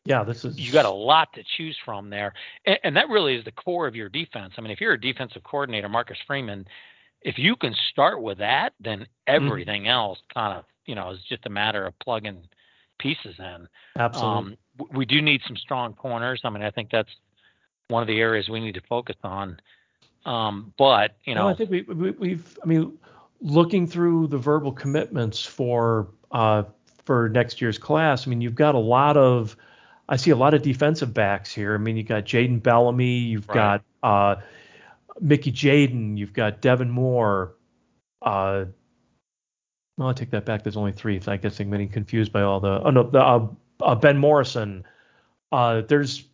yeah, 0.06 0.24
this 0.24 0.46
is 0.46 0.60
you 0.60 0.72
got 0.72 0.86
a 0.86 0.92
lot 0.92 1.34
to 1.34 1.44
choose 1.58 1.78
from 1.84 2.10
there, 2.10 2.34
and, 2.66 2.80
and 2.84 2.98
that 2.98 3.10
really 3.10 3.36
is 3.36 3.46
the 3.46 3.52
core 3.52 3.88
of 3.88 3.96
your 3.96 4.10
defense. 4.10 4.54
I 4.58 4.62
mean, 4.62 4.72
if 4.72 4.82
you're 4.82 4.94
a 4.94 5.02
defensive 5.02 5.44
coordinator, 5.44 5.90
Marcus 5.90 6.18
Freeman 6.28 6.68
if 7.22 7.38
you 7.38 7.56
can 7.56 7.74
start 7.92 8.22
with 8.22 8.38
that, 8.40 8.74
then 8.80 9.00
mm-hmm. 9.00 9.46
everything 9.46 9.84
mm. 9.84 9.90
else 9.90 10.20
kind 10.34 10.58
of, 10.58 10.66
you 10.86 10.96
know, 10.96 11.12
is 11.12 11.20
just 11.28 11.46
a 11.46 11.50
matter 11.50 11.86
of 11.86 11.98
plugging 12.00 12.48
pieces 13.00 13.36
in. 13.40 13.68
Absolutely. 13.98 14.38
Um, 14.38 14.58
we 14.94 15.06
do 15.06 15.22
need 15.22 15.42
some 15.48 15.58
strong 15.58 15.94
corners. 15.94 16.42
I 16.44 16.50
mean, 16.50 16.64
I 16.64 16.72
think 16.72 16.90
that's 16.92 17.10
one 17.88 18.02
of 18.02 18.08
the 18.08 18.20
areas 18.20 18.50
we 18.50 18.60
need 18.60 18.76
to 18.76 18.82
focus 18.88 19.16
on. 19.24 19.60
Um, 20.26 20.74
but 20.78 21.16
you 21.26 21.34
know, 21.34 21.44
no, 21.44 21.50
I 21.50 21.56
think 21.56 21.70
we, 21.70 21.82
we 22.12 22.32
have 22.32 22.60
I 22.64 22.68
mean, 22.68 22.98
looking 23.42 23.88
through 23.88 24.28
the 24.28 24.38
verbal 24.38 24.72
commitments 24.72 25.44
for 25.44 26.10
uh, 26.32 26.64
for 27.06 27.30
next 27.30 27.62
year's 27.62 27.78
class, 27.78 28.28
I 28.28 28.30
mean, 28.30 28.42
you've 28.42 28.56
got 28.56 28.76
a 28.76 28.80
lot 28.80 29.18
of 29.18 29.56
I 30.10 30.18
see 30.18 30.32
a 30.32 30.36
lot 30.36 30.54
of 30.54 30.62
defensive 30.62 31.14
backs 31.14 31.54
here. 31.54 31.74
I 31.74 31.78
mean, 31.78 31.96
you've 31.96 32.08
got 32.08 32.26
Jaden 32.26 32.62
Bellamy, 32.62 33.18
you've 33.18 33.48
right. 33.50 33.82
got 34.02 34.38
uh, 34.38 34.42
Mickey 35.22 35.52
Jaden, 35.52 36.18
you've 36.18 36.34
got 36.34 36.62
Devin 36.62 36.90
Moore. 36.90 37.56
Uh, 38.22 38.66
well, 39.98 40.10
I 40.10 40.14
take 40.14 40.32
that 40.32 40.46
back. 40.46 40.64
There's 40.64 40.78
only 40.78 40.94
three. 40.94 41.20
I 41.28 41.38
guess 41.38 41.60
I'm 41.60 41.70
getting 41.70 41.90
confused 41.90 42.32
by 42.32 42.42
all 42.42 42.60
the. 42.60 42.82
Oh 42.84 42.90
no, 42.90 43.04
the, 43.04 43.20
uh, 43.20 43.48
uh, 43.82 43.96
Ben 43.96 44.18
Morrison. 44.18 44.86
Uh, 45.52 45.82
there's 45.82 46.26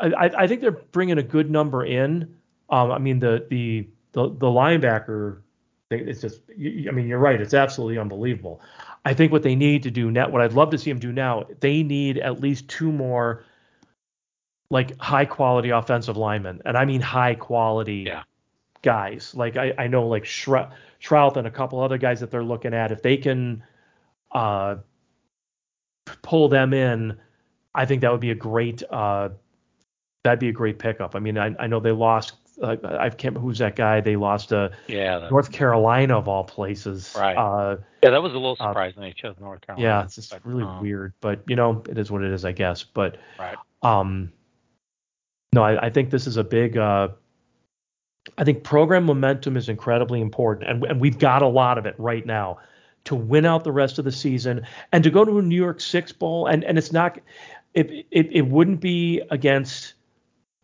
I, 0.00 0.30
I 0.36 0.46
think 0.46 0.60
they're 0.60 0.70
bringing 0.70 1.18
a 1.18 1.22
good 1.22 1.50
number 1.50 1.84
in. 1.84 2.36
Um, 2.70 2.90
I 2.90 2.98
mean 2.98 3.18
the 3.18 3.46
the 3.50 3.88
the, 4.12 4.28
the 4.28 4.46
linebacker, 4.46 5.40
it's 5.90 6.20
just. 6.20 6.40
I 6.50 6.90
mean 6.90 7.06
you're 7.06 7.18
right. 7.18 7.40
It's 7.40 7.54
absolutely 7.54 7.98
unbelievable. 7.98 8.60
I 9.04 9.14
think 9.14 9.32
what 9.32 9.42
they 9.42 9.54
need 9.54 9.82
to 9.82 9.90
do 9.90 10.10
now, 10.10 10.28
what 10.28 10.42
I'd 10.42 10.52
love 10.52 10.70
to 10.70 10.78
see 10.78 10.90
them 10.90 11.00
do 11.00 11.12
now, 11.12 11.44
they 11.60 11.82
need 11.82 12.18
at 12.18 12.40
least 12.40 12.68
two 12.68 12.92
more 12.92 13.44
like 14.72 14.98
high 14.98 15.26
quality 15.26 15.68
offensive 15.68 16.16
linemen, 16.16 16.62
and 16.64 16.78
I 16.78 16.86
mean 16.86 17.02
high 17.02 17.34
quality 17.34 18.04
yeah. 18.06 18.22
guys. 18.80 19.34
Like 19.34 19.58
I, 19.58 19.74
I 19.76 19.86
know 19.86 20.08
like 20.08 20.24
Shrout 20.24 21.36
and 21.36 21.46
a 21.46 21.50
couple 21.50 21.78
other 21.78 21.98
guys 21.98 22.20
that 22.20 22.30
they're 22.30 22.42
looking 22.42 22.72
at. 22.72 22.90
If 22.90 23.02
they 23.02 23.18
can 23.18 23.62
uh, 24.30 24.76
pull 26.22 26.48
them 26.48 26.72
in, 26.72 27.18
I 27.74 27.84
think 27.84 28.00
that 28.00 28.12
would 28.12 28.22
be 28.22 28.30
a 28.30 28.34
great 28.34 28.82
uh, 28.90 29.28
that'd 30.24 30.38
be 30.38 30.48
a 30.48 30.52
great 30.52 30.78
pickup. 30.78 31.14
I 31.14 31.18
mean, 31.18 31.36
I, 31.36 31.54
I 31.58 31.66
know 31.66 31.78
they 31.78 31.92
lost. 31.92 32.32
Uh, 32.62 32.76
I 32.82 33.10
can't 33.10 33.24
remember 33.24 33.40
who's 33.40 33.58
that 33.58 33.76
guy. 33.76 34.00
They 34.00 34.16
lost 34.16 34.48
to 34.50 34.72
yeah, 34.86 35.18
the, 35.18 35.28
North 35.28 35.52
Carolina 35.52 36.16
of 36.16 36.28
all 36.28 36.44
places. 36.44 37.14
Right. 37.14 37.36
Uh, 37.36 37.76
yeah, 38.02 38.08
that 38.08 38.22
was 38.22 38.32
a 38.32 38.36
little 38.36 38.56
surprising. 38.56 39.00
Uh, 39.00 39.02
they 39.02 39.12
chose 39.12 39.36
North 39.38 39.60
Carolina. 39.60 39.86
Yeah, 39.86 40.04
it's 40.04 40.14
just 40.14 40.34
really 40.44 40.64
um, 40.64 40.80
weird, 40.80 41.12
but 41.20 41.42
you 41.46 41.56
know, 41.56 41.82
it 41.90 41.98
is 41.98 42.10
what 42.10 42.22
it 42.22 42.32
is, 42.32 42.46
I 42.46 42.52
guess. 42.52 42.84
But 42.84 43.18
right. 43.38 43.56
Um, 43.82 44.32
no, 45.52 45.62
I, 45.62 45.86
I 45.86 45.90
think 45.90 46.10
this 46.10 46.26
is 46.26 46.36
a 46.36 46.44
big. 46.44 46.76
Uh, 46.76 47.08
I 48.38 48.44
think 48.44 48.62
program 48.62 49.04
momentum 49.04 49.56
is 49.56 49.68
incredibly 49.68 50.20
important, 50.20 50.70
and, 50.70 50.84
and 50.84 51.00
we've 51.00 51.18
got 51.18 51.42
a 51.42 51.48
lot 51.48 51.76
of 51.78 51.86
it 51.86 51.94
right 51.98 52.24
now 52.24 52.58
to 53.04 53.14
win 53.14 53.44
out 53.44 53.64
the 53.64 53.72
rest 53.72 53.98
of 53.98 54.04
the 54.04 54.12
season 54.12 54.64
and 54.92 55.02
to 55.02 55.10
go 55.10 55.24
to 55.24 55.38
a 55.38 55.42
New 55.42 55.56
Year's 55.56 55.84
Six 55.84 56.12
bowl. 56.12 56.46
And 56.46 56.64
and 56.64 56.78
it's 56.78 56.92
not, 56.92 57.18
it 57.74 58.06
it, 58.10 58.28
it 58.32 58.46
wouldn't 58.46 58.80
be 58.80 59.20
against 59.30 59.94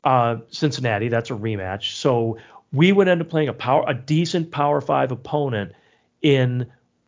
uh, 0.04 0.37
Cincinnati. 0.50 1.09
That's 1.09 1.30
a 1.30 1.35
rematch. 1.35 1.97
So 1.97 2.38
we 2.73 2.92
would 2.92 3.09
end 3.09 3.21
up 3.21 3.28
playing 3.28 3.49
a 3.49 3.52
power 3.52 3.85
a 3.87 3.95
decent 3.95 4.50
Power 4.50 4.80
Five 4.80 5.12
opponent 5.12 5.73
in 6.23 6.66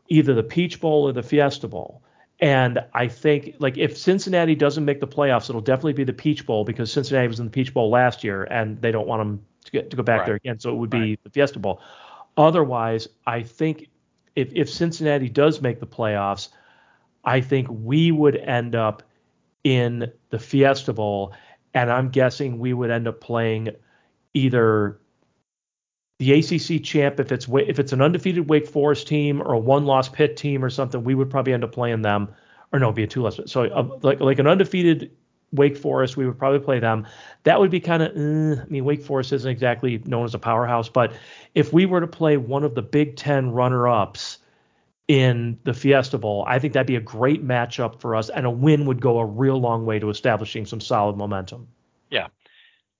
either 0.08 0.34
the 0.34 0.42
Peach 0.42 0.80
Bowl 0.80 1.08
or 1.08 1.12
the 1.12 1.22
Fiesta 1.22 1.68
Bowl. 1.68 2.02
And 2.40 2.82
I 2.94 3.06
think 3.06 3.56
like 3.58 3.76
if 3.76 3.96
Cincinnati 3.96 4.54
doesn't 4.54 4.84
make 4.84 5.00
the 5.00 5.06
playoffs, 5.06 5.50
it'll 5.50 5.60
definitely 5.60 5.92
be 5.92 6.04
the 6.04 6.12
Peach 6.12 6.46
Bowl 6.46 6.64
because 6.64 6.90
Cincinnati 6.90 7.28
was 7.28 7.38
in 7.38 7.46
the 7.46 7.50
Peach 7.50 7.74
Bowl 7.74 7.90
last 7.90 8.24
year 8.24 8.44
and 8.44 8.80
they 8.80 8.90
don't 8.90 9.06
want 9.06 9.20
them 9.20 9.44
to 9.64 9.72
get 9.72 9.90
to 9.90 9.96
go 9.96 10.02
back 10.02 10.20
right. 10.20 10.26
there 10.26 10.34
again. 10.36 10.58
So 10.58 10.70
it 10.70 10.76
would 10.76 10.90
be 10.90 10.98
right. 10.98 11.20
the 11.22 11.30
Fiesta 11.30 11.58
Bowl. 11.58 11.82
Otherwise, 12.36 13.08
I 13.26 13.42
think 13.42 13.88
if 14.36 14.50
if 14.54 14.70
Cincinnati 14.70 15.28
does 15.28 15.60
make 15.60 15.80
the 15.80 15.86
playoffs, 15.86 16.48
I 17.24 17.42
think 17.42 17.68
we 17.70 18.10
would 18.10 18.36
end 18.36 18.74
up 18.74 19.02
in 19.64 20.10
the 20.30 20.38
Fiesta 20.38 20.94
Bowl, 20.94 21.34
and 21.74 21.90
I'm 21.90 22.08
guessing 22.08 22.58
we 22.58 22.72
would 22.72 22.90
end 22.90 23.06
up 23.06 23.20
playing 23.20 23.70
either 24.32 24.98
the 26.20 26.34
ACC 26.34 26.84
champ, 26.84 27.18
if 27.18 27.32
it's 27.32 27.48
if 27.48 27.78
it's 27.78 27.94
an 27.94 28.02
undefeated 28.02 28.50
Wake 28.50 28.68
Forest 28.68 29.08
team 29.08 29.40
or 29.40 29.54
a 29.54 29.58
one-loss 29.58 30.10
Pitt 30.10 30.36
team 30.36 30.62
or 30.62 30.68
something, 30.68 31.02
we 31.02 31.14
would 31.14 31.30
probably 31.30 31.54
end 31.54 31.64
up 31.64 31.72
playing 31.72 32.02
them, 32.02 32.28
or 32.74 32.78
no, 32.78 32.92
be 32.92 33.02
a 33.02 33.06
two-loss. 33.06 33.40
So 33.46 33.64
uh, 33.64 33.98
like 34.02 34.20
like 34.20 34.38
an 34.38 34.46
undefeated 34.46 35.12
Wake 35.50 35.78
Forest, 35.78 36.18
we 36.18 36.26
would 36.26 36.38
probably 36.38 36.58
play 36.58 36.78
them. 36.78 37.06
That 37.44 37.58
would 37.58 37.70
be 37.70 37.80
kind 37.80 38.02
of. 38.02 38.14
Eh, 38.14 38.60
I 38.60 38.66
mean, 38.66 38.84
Wake 38.84 39.02
Forest 39.02 39.32
isn't 39.32 39.50
exactly 39.50 40.02
known 40.04 40.26
as 40.26 40.34
a 40.34 40.38
powerhouse, 40.38 40.90
but 40.90 41.14
if 41.54 41.72
we 41.72 41.86
were 41.86 42.02
to 42.02 42.06
play 42.06 42.36
one 42.36 42.64
of 42.64 42.74
the 42.74 42.82
Big 42.82 43.16
Ten 43.16 43.52
runner-ups 43.52 44.36
in 45.08 45.58
the 45.64 45.72
Fiesta 45.72 46.18
Bowl, 46.18 46.44
I 46.46 46.58
think 46.58 46.74
that'd 46.74 46.86
be 46.86 46.96
a 46.96 47.00
great 47.00 47.42
matchup 47.42 47.98
for 47.98 48.14
us, 48.14 48.28
and 48.28 48.44
a 48.44 48.50
win 48.50 48.84
would 48.84 49.00
go 49.00 49.20
a 49.20 49.24
real 49.24 49.58
long 49.58 49.86
way 49.86 49.98
to 49.98 50.10
establishing 50.10 50.66
some 50.66 50.82
solid 50.82 51.16
momentum. 51.16 51.66
Yeah, 52.10 52.26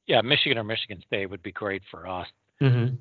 yeah, 0.07 0.23
Michigan 0.23 0.57
or 0.57 0.65
Michigan 0.65 1.03
State 1.07 1.27
would 1.29 1.43
be 1.43 1.53
great 1.53 1.83
for 1.91 2.07
us. 2.09 2.27
Mm-hmm. 2.62 2.95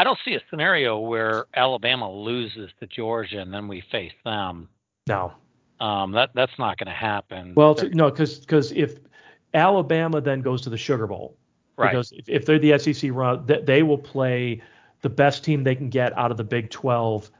I, 0.00 0.04
don't 0.04 0.18
see 0.24 0.34
a 0.34 0.40
scenario 0.50 0.98
where 0.98 1.46
Alabama 1.54 2.10
loses 2.10 2.70
to 2.80 2.86
Georgia 2.86 3.40
and 3.40 3.52
then 3.52 3.68
we 3.68 3.82
face 3.90 4.12
them. 4.24 4.68
No. 5.06 5.32
Um, 5.80 6.12
that 6.12 6.30
that's 6.34 6.58
not 6.58 6.78
going 6.78 6.86
to 6.86 6.92
happen. 6.92 7.52
Well, 7.54 7.74
to, 7.74 7.88
no, 7.90 8.10
because 8.10 8.38
because 8.38 8.72
if 8.72 8.98
Alabama 9.52 10.20
then 10.20 10.40
goes 10.40 10.62
to 10.62 10.70
the 10.70 10.78
Sugar 10.78 11.06
Bowl, 11.06 11.36
right. 11.76 11.90
because 11.90 12.12
if, 12.12 12.28
if 12.28 12.46
they're 12.46 12.58
the 12.58 12.78
SEC 12.78 13.10
run, 13.12 13.44
they, 13.46 13.60
they 13.60 13.82
will 13.82 13.98
play 13.98 14.62
the 15.02 15.10
best 15.10 15.44
team 15.44 15.64
they 15.64 15.74
can 15.74 15.90
get 15.90 16.16
out 16.16 16.30
of 16.30 16.38
the 16.38 16.44
Big 16.44 16.70
12 16.70 17.30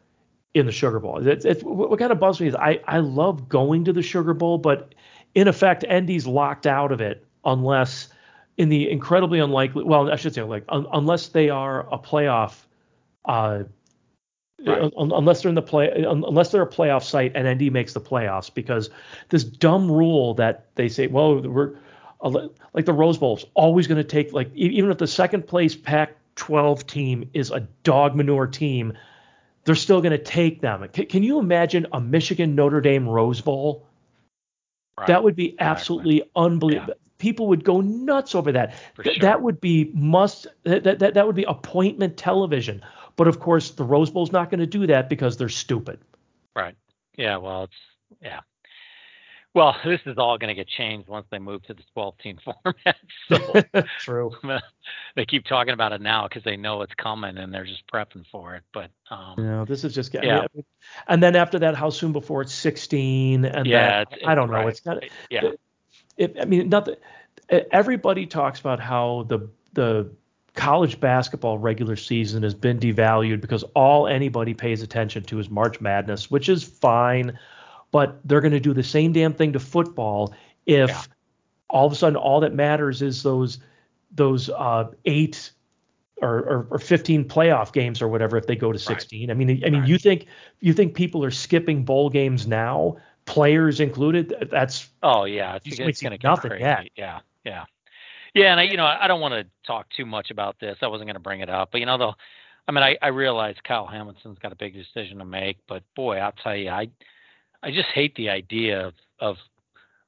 in 0.55 0.67
the 0.67 0.73
Sugar 0.73 1.01
Bowl. 1.01 1.27
It's, 1.27 1.45
it's, 1.45 1.63
what 1.63 1.99
kind 1.99 2.13
of 2.13 2.21
buzz 2.21 2.41
me 2.41 2.49
is 2.49 2.55
I 2.55 2.81
I 2.87 2.99
love 2.99 3.49
going 3.49 3.85
to 3.85 3.93
the 3.93 4.03
Sugar 4.03 4.35
Bowl, 4.35 4.59
but 4.59 4.95
in 5.35 5.49
effect, 5.49 5.85
ND's 5.91 6.27
locked 6.27 6.67
out 6.67 6.93
of 6.93 7.01
it 7.01 7.25
unless 7.45 8.09
in 8.57 8.69
the 8.69 8.91
incredibly 8.91 9.39
unlikely, 9.39 9.85
well, 9.85 10.11
I 10.11 10.17
should 10.17 10.35
say, 10.35 10.43
like 10.43 10.65
un, 10.69 10.87
unless 10.93 11.29
they 11.29 11.51
are 11.51 11.87
a 11.93 11.99
playoff, 11.99 12.65
uh, 13.25 13.65
right. 14.65 14.93
un, 14.97 15.13
unless 15.13 15.43
they're 15.43 15.51
in 15.51 15.55
the 15.55 15.63
play, 15.63 16.05
unless 16.07 16.51
they're 16.51 16.63
a 16.63 16.71
playoff 16.71 17.03
site 17.03 17.33
and 17.35 17.47
ND 17.49 17.73
makes 17.73 17.93
the 17.93 18.01
playoffs, 18.01 18.53
because 18.53 18.91
this 19.29 19.45
dumb 19.45 19.91
rule 19.91 20.35
that 20.35 20.67
they 20.75 20.89
say, 20.89 21.07
well, 21.07 21.41
we're 21.41 21.77
like 22.73 22.85
the 22.87 22.93
Rose 22.93 23.19
Bowl 23.19 23.37
is 23.37 23.45
always 23.55 23.87
going 23.87 23.99
to 23.99 24.05
take 24.05 24.33
like 24.33 24.51
even 24.55 24.91
if 24.91 24.99
the 24.99 25.07
second 25.07 25.47
place 25.47 25.77
Pac-12 25.77 26.87
team 26.87 27.31
is 27.35 27.51
a 27.51 27.61
dog 27.83 28.17
manure 28.17 28.47
team, 28.47 28.95
they're 29.65 29.75
still 29.75 30.01
going 30.01 30.13
to 30.13 30.23
take 30.23 30.61
them. 30.61 30.89
Can, 30.93 31.07
can, 31.07 31.23
you 31.23 31.39
imagine 31.39 31.87
a 31.93 32.01
Michigan 32.01 32.55
Notre 32.55 32.81
Dame 32.81 33.09
Rose 33.09 33.41
Bowl? 33.41 33.87
Right. 34.99 35.09
That 35.09 35.25
would 35.25 35.37
be 35.37 35.57
absolutely 35.59 36.19
exactly. 36.19 36.43
unbelievable. 36.43 36.95
People 37.19 37.47
would 37.49 37.65
go 37.65 37.81
nuts 37.81 38.35
over 38.35 38.53
that. 38.53 38.75
Th- 39.03 39.17
sure. 39.17 39.23
That 39.23 39.43
would 39.43 39.61
be 39.61 39.91
must 39.95 40.47
that, 40.65 40.85
that 40.85 41.15
that 41.15 41.27
would 41.27 41.37
be 41.37 41.45
appointment 41.45 42.17
television. 42.17 42.83
But 43.17 43.29
of 43.29 43.41
course, 43.41 43.71
the 43.71 43.85
Rose 43.85 44.11
Bowl's 44.11 44.33
not 44.33 44.51
going 44.51 44.61
to 44.61 44.67
do 44.67 44.87
that 44.87 45.09
because 45.09 45.37
they're 45.37 45.49
stupid. 45.49 45.99
Right. 46.55 46.77
Yeah. 47.17 47.39
Well, 47.39 47.65
it's 47.65 47.75
yeah. 48.23 48.41
Well, 49.57 49.75
this 49.87 50.03
is 50.05 50.19
all 50.19 50.37
going 50.37 50.49
to 50.49 50.55
get 50.55 50.69
changed 50.69 51.09
once 51.09 51.27
they 51.31 51.39
move 51.39 51.63
to 51.63 51.73
the 51.73 51.83
12 51.95 52.19
team 52.19 52.39
format. 52.45 52.97
So 53.27 53.83
True. 54.01 54.31
they 55.17 55.25
keep 55.25 55.47
talking 55.47 55.73
about 55.73 55.93
it 55.93 56.03
now 56.03 56.29
because 56.29 56.45
they 56.45 56.59
know 56.59 56.83
it's 56.83 56.93
coming 56.93 57.39
and 57.39 57.55
they're 57.55 57.65
just 57.65 57.83
prepping 57.91 58.27
for 58.31 58.57
it. 58.57 58.65
But 58.75 58.91
um, 59.11 59.37
yeah, 59.39 59.65
this 59.67 59.83
is 59.83 59.95
just 59.95 60.13
getting. 60.13 60.29
Yeah. 60.29 60.47
And 61.09 61.23
then 61.23 61.37
after 61.37 61.59
that, 61.61 61.75
how 61.75 61.89
soon 61.89 62.13
before 62.13 62.43
it's 62.43 62.53
16? 62.53 63.47
And 63.47 63.67
yeah, 63.67 64.05
then, 64.05 64.19
I 64.27 64.35
don't 64.35 64.51
know. 64.51 64.59
Right. 64.59 64.69
It's 64.69 64.81
got 64.81 65.03
yeah 65.31 65.47
it, 65.47 65.61
I 66.21 66.45
mean, 66.45 66.69
not 66.69 66.87
that 66.87 67.01
everybody 67.71 68.27
talks 68.27 68.61
about 68.61 68.81
how 68.81 69.25
the 69.29 69.49
the 69.73 70.11
college 70.55 70.99
basketball 70.99 71.59
regular 71.59 71.97
season 71.97 72.43
has 72.43 72.55
been 72.55 72.79
devalued 72.79 73.41
because 73.41 73.63
all 73.75 74.07
anybody 74.07 74.55
pays 74.55 74.83
attention 74.83 75.23
to 75.25 75.39
is 75.39 75.51
March 75.51 75.81
Madness, 75.81 76.31
which 76.31 76.49
is 76.49 76.65
fine, 76.65 77.39
but 77.93 78.19
they're 78.25 78.41
going 78.41 78.53
to 78.53 78.61
do 78.61 78.73
the 78.73 78.83
same 78.83 79.13
damn 79.13 79.35
thing 79.35 79.53
to 79.53 79.61
football 79.61 80.35
if 80.65 80.89
yeah. 80.89 81.03
all 81.69 81.87
of 81.87 81.93
a 81.93 81.95
sudden 81.95 82.17
all 82.17 82.41
that 82.41 82.55
matters 82.55 83.03
is 83.03 83.23
those 83.23 83.59
those 84.11 84.49
uh, 84.51 84.85
eight 85.05 85.53
or, 86.23 86.39
or, 86.39 86.67
or, 86.71 86.79
15 86.79 87.27
playoff 87.27 87.75
games 87.75 88.01
or 88.01 88.09
whatever 88.09 88.39
if 88.39 88.47
they 88.47 88.57
go 88.57 88.73
to 88.73 88.79
16. 88.79 89.29
Right. 89.29 89.31
I 89.31 89.37
mean, 89.37 89.51
I 89.63 89.69
mean, 89.69 89.81
right. 89.81 89.89
you 89.89 89.99
think 89.99 90.27
you 90.61 90.73
think 90.73 90.95
people 90.95 91.23
are 91.23 91.31
skipping 91.31 91.85
bowl 91.85 92.09
games 92.09 92.47
now 92.47 92.97
players 93.27 93.81
included. 93.81 94.49
That's 94.51 94.89
oh 95.03 95.25
yeah, 95.25 95.57
it's, 95.57 95.79
it's 95.79 96.01
going 96.01 96.13
to 96.13 96.19
get 96.19 96.29
nothing 96.29 96.51
crazy. 96.51 96.65
Yet. 96.65 96.91
Yeah, 96.97 97.21
yeah, 97.45 97.65
yeah. 98.35 98.53
And 98.53 98.61
I, 98.61 98.63
you 98.65 98.77
know, 98.77 98.87
I 98.87 99.07
don't 99.07 99.21
want 99.21 99.35
to 99.35 99.47
talk 99.67 99.87
too 99.97 100.07
much 100.07 100.31
about 100.31 100.59
this. 100.61 100.79
I 100.83 100.87
wasn't 100.87 101.09
going 101.09 101.17
to 101.17 101.21
bring 101.21 101.41
it 101.41 101.51
up, 101.51 101.71
but 101.73 101.81
you 101.81 101.87
know, 101.87 101.99
though, 101.99 102.15
I 102.69 102.73
mean, 102.73 102.83
I, 102.83 102.97
I 103.03 103.09
realize 103.09 103.57
Kyle 103.65 103.87
Hamilton's 103.87 104.39
got 104.39 104.53
a 104.53 104.57
big 104.57 104.75
decision 104.75 105.19
to 105.19 105.25
make, 105.25 105.59
but 105.69 105.83
boy, 105.95 106.17
I'll 106.17 106.33
tell 106.33 106.57
you, 106.57 106.71
I, 106.71 106.89
I 107.63 107.71
just 107.71 107.89
hate 107.89 108.15
the 108.17 108.31
idea 108.31 108.87
of, 108.87 108.95
of 109.21 109.37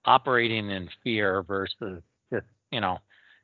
operating 0.04 0.70
in 0.70 0.88
fear 1.04 1.42
versus 1.42 2.02
just, 2.32 2.46
you 2.70 2.80
know, 2.80 2.98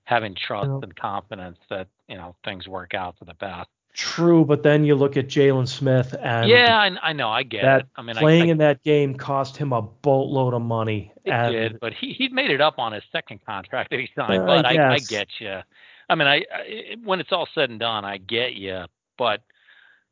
having 0.05 0.35
trust 0.35 0.69
yeah. 0.69 0.81
and 0.83 0.95
confidence 0.97 1.59
that 1.71 1.89
you 2.09 2.17
know 2.17 2.37
things 2.45 2.69
work 2.69 2.95
out 2.95 3.19
for 3.19 3.25
the 3.25 3.35
best. 3.35 3.69
True, 3.95 4.45
but 4.45 4.65
then 4.65 4.83
you 4.85 4.97
look 4.97 5.17
at 5.17 5.29
Jaylon 5.29 5.69
Smith 5.69 6.17
and 6.21 6.49
yeah, 6.49 6.77
I, 6.77 7.11
I, 7.11 7.13
know, 7.13 7.31
I 7.31 7.45
get 7.45 7.63
that 7.63 7.81
it. 7.83 7.87
I 7.95 8.03
mean, 8.03 8.17
playing 8.17 8.49
I, 8.49 8.53
in 8.53 8.59
that 8.59 8.83
game 8.83 9.15
cost 9.15 9.57
him 9.57 9.73
a 9.73 9.83
boatload 9.83 10.53
of 10.53 10.63
money. 10.63 11.13
It 11.25 11.31
and, 11.31 11.53
did, 11.53 11.81
but 11.81 11.93
he 11.93 12.13
he 12.13 12.29
made 12.29 12.51
it 12.51 12.61
up 12.61 12.81
on 12.81 12.93
his 12.93 13.05
second 13.13 13.47
contract 13.47 13.91
that 13.91 14.01
he 14.01 14.09
signed. 14.17 14.43
Uh, 14.43 14.47
but 14.47 14.67
I, 14.67 14.95
I, 14.95 14.99
get 14.99 15.29
you. 15.39 15.61
I 16.09 16.15
mean, 16.17 16.27
I, 16.27 16.45
I 16.53 16.97
when 17.05 17.21
it's 17.21 17.31
all 17.31 17.47
said 17.55 17.71
and 17.71 17.79
done, 17.79 18.05
I 18.05 18.17
get 18.17 18.55
you. 18.55 18.87
But 19.17 19.43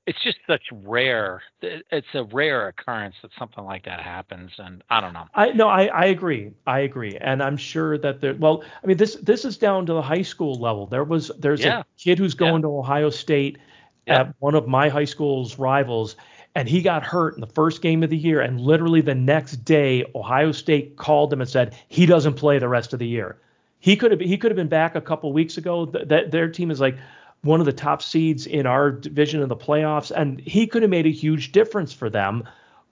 it's 0.06 0.22
just 0.22 0.38
such 0.46 0.62
rare. 0.70 1.42
It's 1.60 2.06
a 2.14 2.22
rare 2.22 2.68
occurrence 2.68 3.16
that 3.22 3.32
something 3.36 3.64
like 3.64 3.84
that 3.86 4.00
happens, 4.00 4.52
and 4.58 4.84
I 4.90 5.00
don't 5.00 5.12
know. 5.12 5.26
I 5.34 5.50
no, 5.50 5.66
I 5.66 5.86
I 5.86 6.04
agree. 6.04 6.52
I 6.68 6.80
agree, 6.80 7.16
and 7.16 7.42
I'm 7.42 7.56
sure 7.56 7.98
that 7.98 8.20
there. 8.20 8.34
Well, 8.34 8.62
I 8.82 8.86
mean, 8.86 8.96
this 8.96 9.16
this 9.16 9.44
is 9.44 9.56
down 9.56 9.86
to 9.86 9.92
the 9.92 10.02
high 10.02 10.22
school 10.22 10.54
level. 10.54 10.86
There 10.86 11.02
was 11.02 11.32
there's 11.36 11.62
yeah. 11.62 11.80
a 11.80 11.84
kid 11.98 12.18
who's 12.18 12.34
going 12.34 12.62
yeah. 12.62 12.68
to 12.68 12.78
Ohio 12.78 13.10
State 13.10 13.58
at 14.06 14.34
one 14.40 14.54
of 14.54 14.66
my 14.66 14.88
high 14.88 15.04
school's 15.04 15.58
rivals, 15.58 16.16
and 16.54 16.68
he 16.68 16.82
got 16.82 17.02
hurt 17.02 17.34
in 17.34 17.40
the 17.40 17.46
first 17.46 17.82
game 17.82 18.02
of 18.02 18.10
the 18.10 18.16
year. 18.16 18.40
And 18.40 18.60
literally 18.60 19.00
the 19.00 19.14
next 19.14 19.64
day, 19.64 20.04
Ohio 20.14 20.52
State 20.52 20.96
called 20.96 21.32
him 21.32 21.40
and 21.40 21.48
said 21.48 21.76
he 21.88 22.04
doesn't 22.06 22.34
play 22.34 22.58
the 22.58 22.68
rest 22.68 22.92
of 22.92 22.98
the 22.98 23.06
year. 23.06 23.38
he 23.82 23.96
could 23.96 24.12
have 24.12 24.20
he 24.20 24.38
could 24.38 24.50
have 24.50 24.56
been 24.56 24.68
back 24.68 24.94
a 24.94 25.00
couple 25.00 25.32
weeks 25.32 25.56
ago. 25.58 25.86
That 25.86 26.30
their 26.30 26.48
team 26.48 26.70
is 26.70 26.80
like 26.80 26.96
one 27.42 27.58
of 27.58 27.66
the 27.66 27.72
top 27.72 28.00
seeds 28.02 28.46
in 28.46 28.66
our 28.66 28.92
division 28.92 29.42
in 29.42 29.48
the 29.48 29.56
playoffs, 29.56 30.10
and 30.10 30.40
he 30.40 30.66
could 30.66 30.82
have 30.82 30.90
made 30.90 31.06
a 31.06 31.10
huge 31.10 31.52
difference 31.52 31.92
for 31.92 32.08
them. 32.08 32.44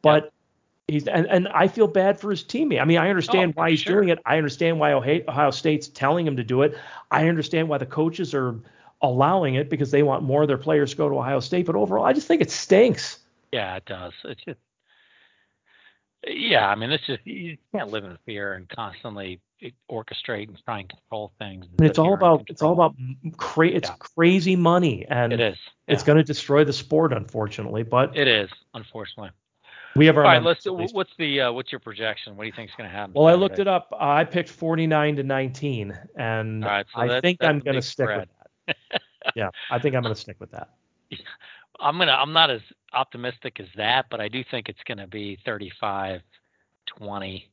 But 0.02 0.32
he's 0.88 1.06
and, 1.06 1.26
and 1.28 1.46
I 1.48 1.68
feel 1.68 1.86
bad 1.86 2.18
for 2.18 2.30
his 2.30 2.42
teammate. 2.42 2.80
I 2.80 2.84
mean, 2.84 2.98
I 2.98 3.08
understand 3.08 3.54
oh, 3.56 3.60
why 3.60 3.70
he's 3.70 3.80
sure. 3.80 3.96
doing 3.96 4.08
it. 4.08 4.18
I 4.26 4.36
understand 4.36 4.80
why 4.80 4.92
Ohio 4.92 5.50
State's 5.52 5.86
telling 5.86 6.26
him 6.26 6.36
to 6.36 6.44
do 6.44 6.62
it. 6.62 6.76
I 7.12 7.28
understand 7.28 7.68
why 7.68 7.78
the 7.78 7.86
coaches 7.86 8.34
are 8.34 8.56
allowing 9.02 9.54
it 9.54 9.70
because 9.70 9.90
they 9.90 10.02
want 10.02 10.22
more 10.22 10.42
of 10.42 10.48
their 10.48 10.58
players 10.58 10.90
to 10.90 10.96
go 10.96 11.08
to 11.08 11.18
Ohio 11.18 11.40
State. 11.40 11.66
But 11.66 11.76
overall, 11.76 12.04
I 12.04 12.12
just 12.12 12.28
think 12.28 12.42
it 12.42 12.50
stinks. 12.50 13.18
Yeah, 13.52 13.76
it 13.76 13.84
does. 13.84 14.12
It's 14.24 14.42
just 14.44 14.58
yeah, 16.26 16.68
I 16.68 16.74
mean, 16.74 16.90
it's 16.90 17.06
just 17.06 17.26
you 17.26 17.56
can't 17.72 17.90
live 17.90 18.04
in 18.04 18.18
fear 18.26 18.52
and 18.52 18.68
constantly 18.68 19.40
orchestrate 19.90 20.48
and 20.48 20.58
try 20.64 20.80
and 20.80 20.88
control 20.88 21.32
things. 21.38 21.66
And 21.78 21.86
it's 21.86 21.98
all 21.98 22.12
about 22.12 22.44
it's 22.48 22.60
all 22.60 22.72
about 22.72 22.94
cra- 23.36 23.68
it's 23.68 23.88
yeah. 23.88 23.96
crazy 23.98 24.54
money, 24.54 25.06
and 25.08 25.32
it 25.32 25.40
is. 25.40 25.56
Yeah. 25.88 25.94
It's 25.94 26.02
going 26.02 26.18
to 26.18 26.24
destroy 26.24 26.64
the 26.64 26.72
sport, 26.72 27.12
unfortunately. 27.12 27.84
But 27.84 28.16
it 28.16 28.28
is, 28.28 28.50
unfortunately. 28.74 29.30
We 29.96 30.06
have 30.06 30.18
our. 30.18 30.24
All 30.24 30.30
right, 30.30 30.42
let's. 30.42 30.66
What's 30.66 31.12
the 31.18 31.40
uh, 31.40 31.52
what's 31.52 31.72
your 31.72 31.80
projection? 31.80 32.36
What 32.36 32.44
do 32.44 32.48
you 32.48 32.52
think 32.54 32.68
is 32.68 32.76
going 32.76 32.88
to 32.88 32.94
happen? 32.94 33.14
Well, 33.14 33.26
I 33.26 33.34
looked 33.34 33.58
it 33.58 33.66
up. 33.66 33.92
I 33.98 34.24
picked 34.24 34.50
49 34.50 35.16
to 35.16 35.22
19, 35.22 35.98
and 36.16 36.64
right, 36.64 36.86
so 36.94 37.00
I 37.00 37.20
think 37.22 37.42
I'm 37.42 37.60
going 37.60 37.76
to 37.76 37.82
stick 37.82 38.04
spread. 38.04 38.20
with 38.20 38.28
that. 38.28 38.39
Yeah, 39.37 39.50
I 39.70 39.78
think 39.78 39.94
I'm 39.94 40.02
going 40.02 40.14
to 40.14 40.20
stick 40.20 40.37
with 40.40 40.50
that. 40.52 40.70
I'm 41.80 41.98
gonna. 41.98 42.12
I'm 42.12 42.33
not 42.33 42.50
as 42.50 42.61
optimistic 42.92 43.59
as 43.61 43.66
that, 43.76 44.06
but 44.11 44.20
I 44.20 44.28
do 44.28 44.44
think 44.50 44.68
it's 44.68 44.83
going 44.87 44.98
to 44.98 45.06
be 45.06 45.38
35, 45.44 46.20
20, 46.98 47.50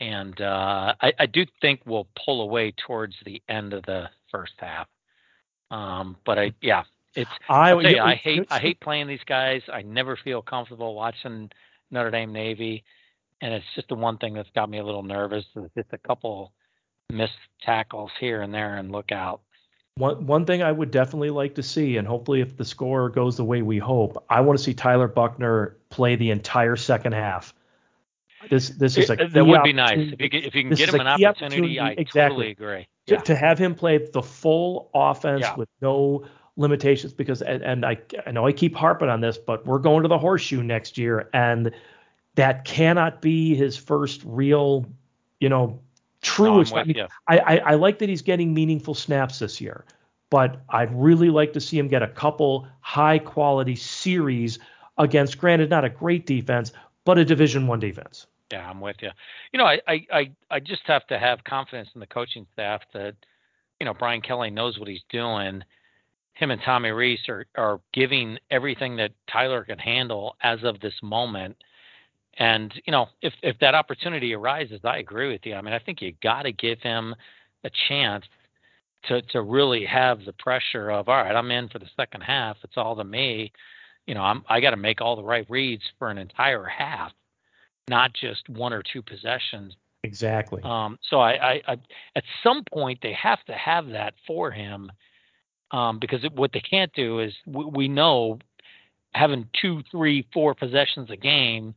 and 0.00 0.40
uh, 0.40 0.94
I, 1.00 1.12
I, 1.18 1.26
do 1.26 1.46
think 1.60 1.80
we'll 1.86 2.08
pull 2.24 2.42
away 2.42 2.74
towards 2.86 3.14
the 3.24 3.40
end 3.48 3.72
of 3.72 3.82
the 3.84 4.10
first 4.30 4.52
half. 4.58 4.88
Um, 5.70 6.16
but 6.26 6.38
I, 6.38 6.52
yeah, 6.60 6.82
it's. 7.14 7.30
I, 7.48 7.72
you, 7.72 8.00
I 8.00 8.14
hate. 8.14 8.46
I 8.50 8.58
hate 8.58 8.80
playing 8.80 9.06
these 9.06 9.24
guys. 9.26 9.62
I 9.72 9.82
never 9.82 10.16
feel 10.22 10.42
comfortable 10.42 10.94
watching 10.94 11.50
Notre 11.90 12.10
Dame 12.10 12.32
Navy, 12.32 12.84
and 13.40 13.54
it's 13.54 13.66
just 13.74 13.88
the 13.88 13.94
one 13.94 14.18
thing 14.18 14.34
that's 14.34 14.50
got 14.54 14.68
me 14.68 14.78
a 14.78 14.84
little 14.84 15.02
nervous. 15.02 15.44
Is 15.56 15.70
just 15.76 15.92
a 15.92 15.98
couple 15.98 16.52
missed 17.10 17.32
tackles 17.62 18.10
here 18.20 18.42
and 18.42 18.52
there, 18.52 18.76
and 18.76 18.92
look 18.92 19.12
out. 19.12 19.40
One 19.96 20.26
one 20.26 20.44
thing 20.44 20.62
I 20.62 20.70
would 20.70 20.90
definitely 20.90 21.30
like 21.30 21.54
to 21.54 21.62
see, 21.62 21.96
and 21.96 22.06
hopefully 22.06 22.42
if 22.42 22.56
the 22.56 22.66
score 22.66 23.08
goes 23.08 23.38
the 23.38 23.44
way 23.44 23.62
we 23.62 23.78
hope, 23.78 24.22
I 24.28 24.42
want 24.42 24.58
to 24.58 24.62
see 24.62 24.74
Tyler 24.74 25.08
Buchner 25.08 25.78
play 25.88 26.16
the 26.16 26.30
entire 26.30 26.76
second 26.76 27.14
half. 27.14 27.54
This 28.50 28.68
this 28.68 28.98
is 28.98 29.08
a 29.08 29.14
uh, 29.14 29.28
that 29.28 29.44
would 29.44 29.62
be 29.62 29.72
nice 29.72 30.12
if 30.12 30.20
you, 30.20 30.28
if 30.32 30.54
you 30.54 30.64
can 30.64 30.74
get 30.74 30.90
him 30.90 31.00
an 31.00 31.06
opportunity, 31.06 31.26
opportunity. 31.26 31.80
I 31.80 31.90
exactly. 31.92 32.20
totally 32.20 32.50
agree. 32.50 32.88
Yeah. 33.06 33.16
To, 33.18 33.24
to, 33.24 33.36
have 33.36 33.58
him 33.58 33.74
play 33.74 33.98
the 34.12 34.22
full 34.22 34.90
offense 34.92 35.40
yeah. 35.40 35.56
with 35.56 35.68
no 35.80 36.26
limitations, 36.56 37.14
because 37.14 37.40
and, 37.40 37.62
and 37.62 37.86
I 37.86 37.96
I 38.26 38.32
know 38.32 38.46
I 38.46 38.52
keep 38.52 38.74
harping 38.74 39.08
on 39.08 39.22
this, 39.22 39.38
but 39.38 39.64
we're 39.64 39.78
going 39.78 40.02
to 40.02 40.08
the 40.08 40.18
horseshoe 40.18 40.62
next 40.62 40.98
year, 40.98 41.30
and 41.32 41.70
that 42.34 42.66
cannot 42.66 43.22
be 43.22 43.54
his 43.54 43.78
first 43.78 44.20
real, 44.26 44.84
you 45.40 45.48
know, 45.48 45.80
true. 46.26 46.64
No, 46.64 46.76
I, 46.76 46.84
mean, 46.84 47.06
I, 47.28 47.38
I, 47.38 47.56
I 47.58 47.74
like 47.74 47.98
that 48.00 48.08
he's 48.08 48.22
getting 48.22 48.52
meaningful 48.52 48.94
snaps 48.94 49.38
this 49.38 49.60
year, 49.60 49.84
but 50.30 50.60
I'd 50.68 50.92
really 50.92 51.30
like 51.30 51.52
to 51.52 51.60
see 51.60 51.78
him 51.78 51.88
get 51.88 52.02
a 52.02 52.08
couple 52.08 52.66
high 52.80 53.18
quality 53.18 53.76
series 53.76 54.58
against, 54.98 55.38
granted, 55.38 55.70
not 55.70 55.84
a 55.84 55.88
great 55.88 56.26
defense, 56.26 56.72
but 57.04 57.18
a 57.18 57.24
Division 57.24 57.66
One 57.66 57.78
defense. 57.78 58.26
Yeah, 58.52 58.68
I'm 58.68 58.80
with 58.80 58.96
you. 59.00 59.10
You 59.52 59.58
know, 59.58 59.66
I, 59.66 59.80
I, 59.88 60.30
I 60.50 60.60
just 60.60 60.82
have 60.86 61.06
to 61.08 61.18
have 61.18 61.44
confidence 61.44 61.90
in 61.94 62.00
the 62.00 62.06
coaching 62.06 62.46
staff 62.52 62.82
that, 62.92 63.14
you 63.80 63.86
know, 63.86 63.94
Brian 63.94 64.20
Kelly 64.20 64.50
knows 64.50 64.78
what 64.78 64.88
he's 64.88 65.02
doing. 65.08 65.62
Him 66.34 66.50
and 66.50 66.60
Tommy 66.62 66.90
Rees 66.90 67.20
are, 67.28 67.46
are 67.56 67.80
giving 67.92 68.38
everything 68.50 68.96
that 68.96 69.12
Tyler 69.30 69.64
can 69.64 69.78
handle 69.78 70.36
as 70.42 70.62
of 70.62 70.80
this 70.80 70.94
moment. 71.02 71.56
And 72.38 72.72
you 72.84 72.90
know, 72.90 73.06
if 73.22 73.32
if 73.42 73.58
that 73.60 73.74
opportunity 73.74 74.34
arises, 74.34 74.80
I 74.84 74.98
agree 74.98 75.32
with 75.32 75.40
you. 75.44 75.54
I 75.54 75.62
mean, 75.62 75.72
I 75.72 75.78
think 75.78 76.02
you 76.02 76.12
got 76.22 76.42
to 76.42 76.52
give 76.52 76.80
him 76.80 77.14
a 77.64 77.70
chance 77.88 78.24
to 79.04 79.22
to 79.22 79.42
really 79.42 79.86
have 79.86 80.24
the 80.24 80.32
pressure 80.34 80.90
of 80.90 81.08
all 81.08 81.16
right, 81.16 81.34
I'm 81.34 81.50
in 81.50 81.68
for 81.68 81.78
the 81.78 81.88
second 81.96 82.22
half. 82.22 82.56
It's 82.62 82.76
all 82.76 82.96
to 82.96 83.04
me. 83.04 83.52
You 84.06 84.14
know, 84.14 84.22
I'm 84.22 84.44
I 84.48 84.60
got 84.60 84.70
to 84.70 84.76
make 84.76 85.00
all 85.00 85.16
the 85.16 85.24
right 85.24 85.46
reads 85.48 85.82
for 85.98 86.10
an 86.10 86.18
entire 86.18 86.64
half, 86.64 87.12
not 87.88 88.12
just 88.12 88.48
one 88.48 88.72
or 88.72 88.82
two 88.82 89.02
possessions. 89.02 89.74
Exactly. 90.02 90.62
Um, 90.62 90.98
so 91.10 91.18
I, 91.18 91.32
I, 91.32 91.62
I, 91.66 91.72
at 92.14 92.22
some 92.44 92.62
point 92.72 93.00
they 93.02 93.14
have 93.14 93.42
to 93.46 93.54
have 93.54 93.88
that 93.88 94.14
for 94.24 94.52
him, 94.52 94.92
um, 95.72 95.98
because 95.98 96.22
it, 96.22 96.32
what 96.32 96.52
they 96.52 96.60
can't 96.60 96.92
do 96.92 97.18
is 97.18 97.32
we, 97.44 97.64
we 97.64 97.88
know 97.88 98.38
having 99.12 99.48
two, 99.60 99.82
three, 99.90 100.24
four 100.32 100.54
possessions 100.54 101.10
a 101.10 101.16
game 101.16 101.74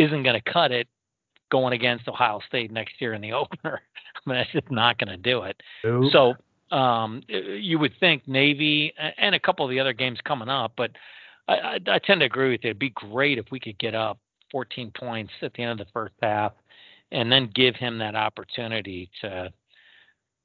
isn't 0.00 0.22
going 0.22 0.40
to 0.40 0.52
cut 0.52 0.72
it 0.72 0.88
going 1.50 1.72
against 1.72 2.08
Ohio 2.08 2.40
State 2.46 2.70
next 2.70 3.00
year 3.00 3.12
in 3.12 3.20
the 3.20 3.32
opener. 3.32 3.80
I 4.14 4.30
mean, 4.30 4.38
that's 4.38 4.52
just 4.52 4.70
not 4.70 4.98
going 4.98 5.08
to 5.08 5.16
do 5.16 5.42
it. 5.42 5.60
Nope. 5.84 6.12
So 6.12 6.76
um, 6.76 7.22
you 7.28 7.78
would 7.78 7.92
think 7.98 8.26
Navy 8.26 8.94
and 9.18 9.34
a 9.34 9.40
couple 9.40 9.64
of 9.64 9.70
the 9.70 9.80
other 9.80 9.92
games 9.92 10.18
coming 10.24 10.48
up, 10.48 10.72
but 10.76 10.92
I, 11.48 11.54
I, 11.54 11.78
I 11.88 11.98
tend 11.98 12.20
to 12.20 12.26
agree 12.26 12.50
with 12.50 12.60
you. 12.62 12.70
It'd 12.70 12.78
be 12.78 12.90
great 12.90 13.38
if 13.38 13.46
we 13.50 13.60
could 13.60 13.78
get 13.78 13.94
up 13.94 14.18
14 14.52 14.92
points 14.98 15.32
at 15.42 15.52
the 15.54 15.62
end 15.62 15.80
of 15.80 15.86
the 15.86 15.92
first 15.92 16.14
half, 16.22 16.52
and 17.12 17.30
then 17.30 17.50
give 17.54 17.74
him 17.76 17.98
that 17.98 18.14
opportunity 18.14 19.10
to 19.20 19.52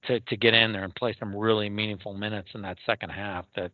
to 0.08 0.20
to 0.20 0.38
get 0.38 0.54
in 0.54 0.72
there 0.72 0.84
and 0.84 0.94
play 0.96 1.16
some 1.20 1.36
really 1.36 1.70
meaningful 1.70 2.14
minutes 2.14 2.50
in 2.54 2.62
that 2.62 2.78
second 2.86 3.10
half. 3.10 3.46
That 3.56 3.72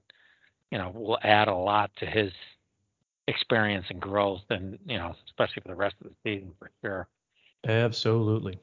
you 0.71 0.77
know 0.77 0.91
will 0.93 1.19
add 1.23 1.47
a 1.47 1.55
lot 1.55 1.91
to 1.97 2.05
his 2.05 2.31
experience 3.27 3.85
and 3.89 3.99
growth, 3.99 4.41
and 4.49 4.77
you 4.85 4.97
know, 4.97 5.15
especially 5.27 5.61
for 5.61 5.69
the 5.69 5.75
rest 5.75 5.95
of 6.03 6.09
the 6.09 6.15
season 6.23 6.51
for 6.59 6.71
sure. 6.81 7.07
Absolutely. 7.67 8.59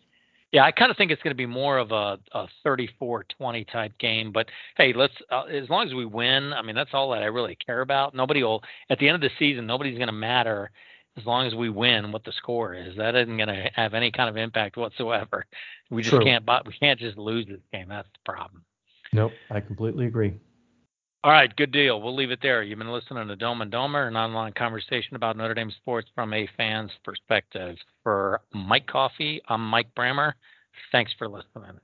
Yeah, 0.52 0.64
I 0.64 0.72
kind 0.72 0.90
of 0.90 0.96
think 0.96 1.10
it's 1.10 1.22
going 1.22 1.32
to 1.32 1.36
be 1.36 1.46
more 1.46 1.76
of 1.76 1.92
a, 1.92 2.18
a 2.32 2.48
34-20 2.66 3.70
type 3.70 3.92
game. 3.98 4.32
But 4.32 4.46
hey, 4.78 4.94
let's 4.94 5.12
uh, 5.30 5.42
as 5.44 5.68
long 5.68 5.86
as 5.86 5.92
we 5.92 6.06
win. 6.06 6.52
I 6.54 6.62
mean, 6.62 6.74
that's 6.74 6.90
all 6.94 7.10
that 7.10 7.22
I 7.22 7.26
really 7.26 7.56
care 7.64 7.82
about. 7.82 8.14
Nobody 8.14 8.42
will 8.42 8.62
at 8.88 8.98
the 8.98 9.08
end 9.08 9.14
of 9.14 9.20
the 9.20 9.30
season. 9.38 9.66
Nobody's 9.66 9.98
going 9.98 10.08
to 10.08 10.12
matter 10.12 10.70
as 11.18 11.26
long 11.26 11.46
as 11.46 11.54
we 11.54 11.68
win 11.68 12.12
what 12.12 12.24
the 12.24 12.32
score 12.32 12.74
is. 12.74 12.96
That 12.96 13.14
isn't 13.14 13.36
going 13.36 13.48
to 13.48 13.70
have 13.74 13.92
any 13.92 14.10
kind 14.10 14.30
of 14.30 14.36
impact 14.36 14.76
whatsoever. 14.76 15.44
We 15.90 16.02
just 16.02 16.14
True. 16.14 16.24
can't. 16.24 16.48
We 16.66 16.72
can't 16.80 16.98
just 16.98 17.18
lose 17.18 17.46
this 17.46 17.60
game. 17.72 17.88
That's 17.88 18.08
the 18.08 18.32
problem. 18.32 18.64
Nope, 19.12 19.32
I 19.50 19.60
completely 19.60 20.06
agree. 20.06 20.38
All 21.24 21.32
right, 21.32 21.54
good 21.56 21.72
deal. 21.72 22.00
We'll 22.00 22.14
leave 22.14 22.30
it 22.30 22.38
there. 22.42 22.62
You've 22.62 22.78
been 22.78 22.92
listening 22.92 23.26
to 23.26 23.34
Dome 23.34 23.60
and 23.60 23.72
Domer, 23.72 24.06
an 24.06 24.16
online 24.16 24.52
conversation 24.52 25.16
about 25.16 25.36
Notre 25.36 25.52
Dame 25.54 25.72
sports 25.72 26.08
from 26.14 26.32
a 26.32 26.48
fan's 26.56 26.92
perspective. 27.04 27.76
For 28.04 28.40
Mike 28.54 28.86
Coffey, 28.86 29.40
I'm 29.48 29.68
Mike 29.68 29.92
Brammer. 29.96 30.34
Thanks 30.92 31.12
for 31.18 31.28
listening. 31.28 31.80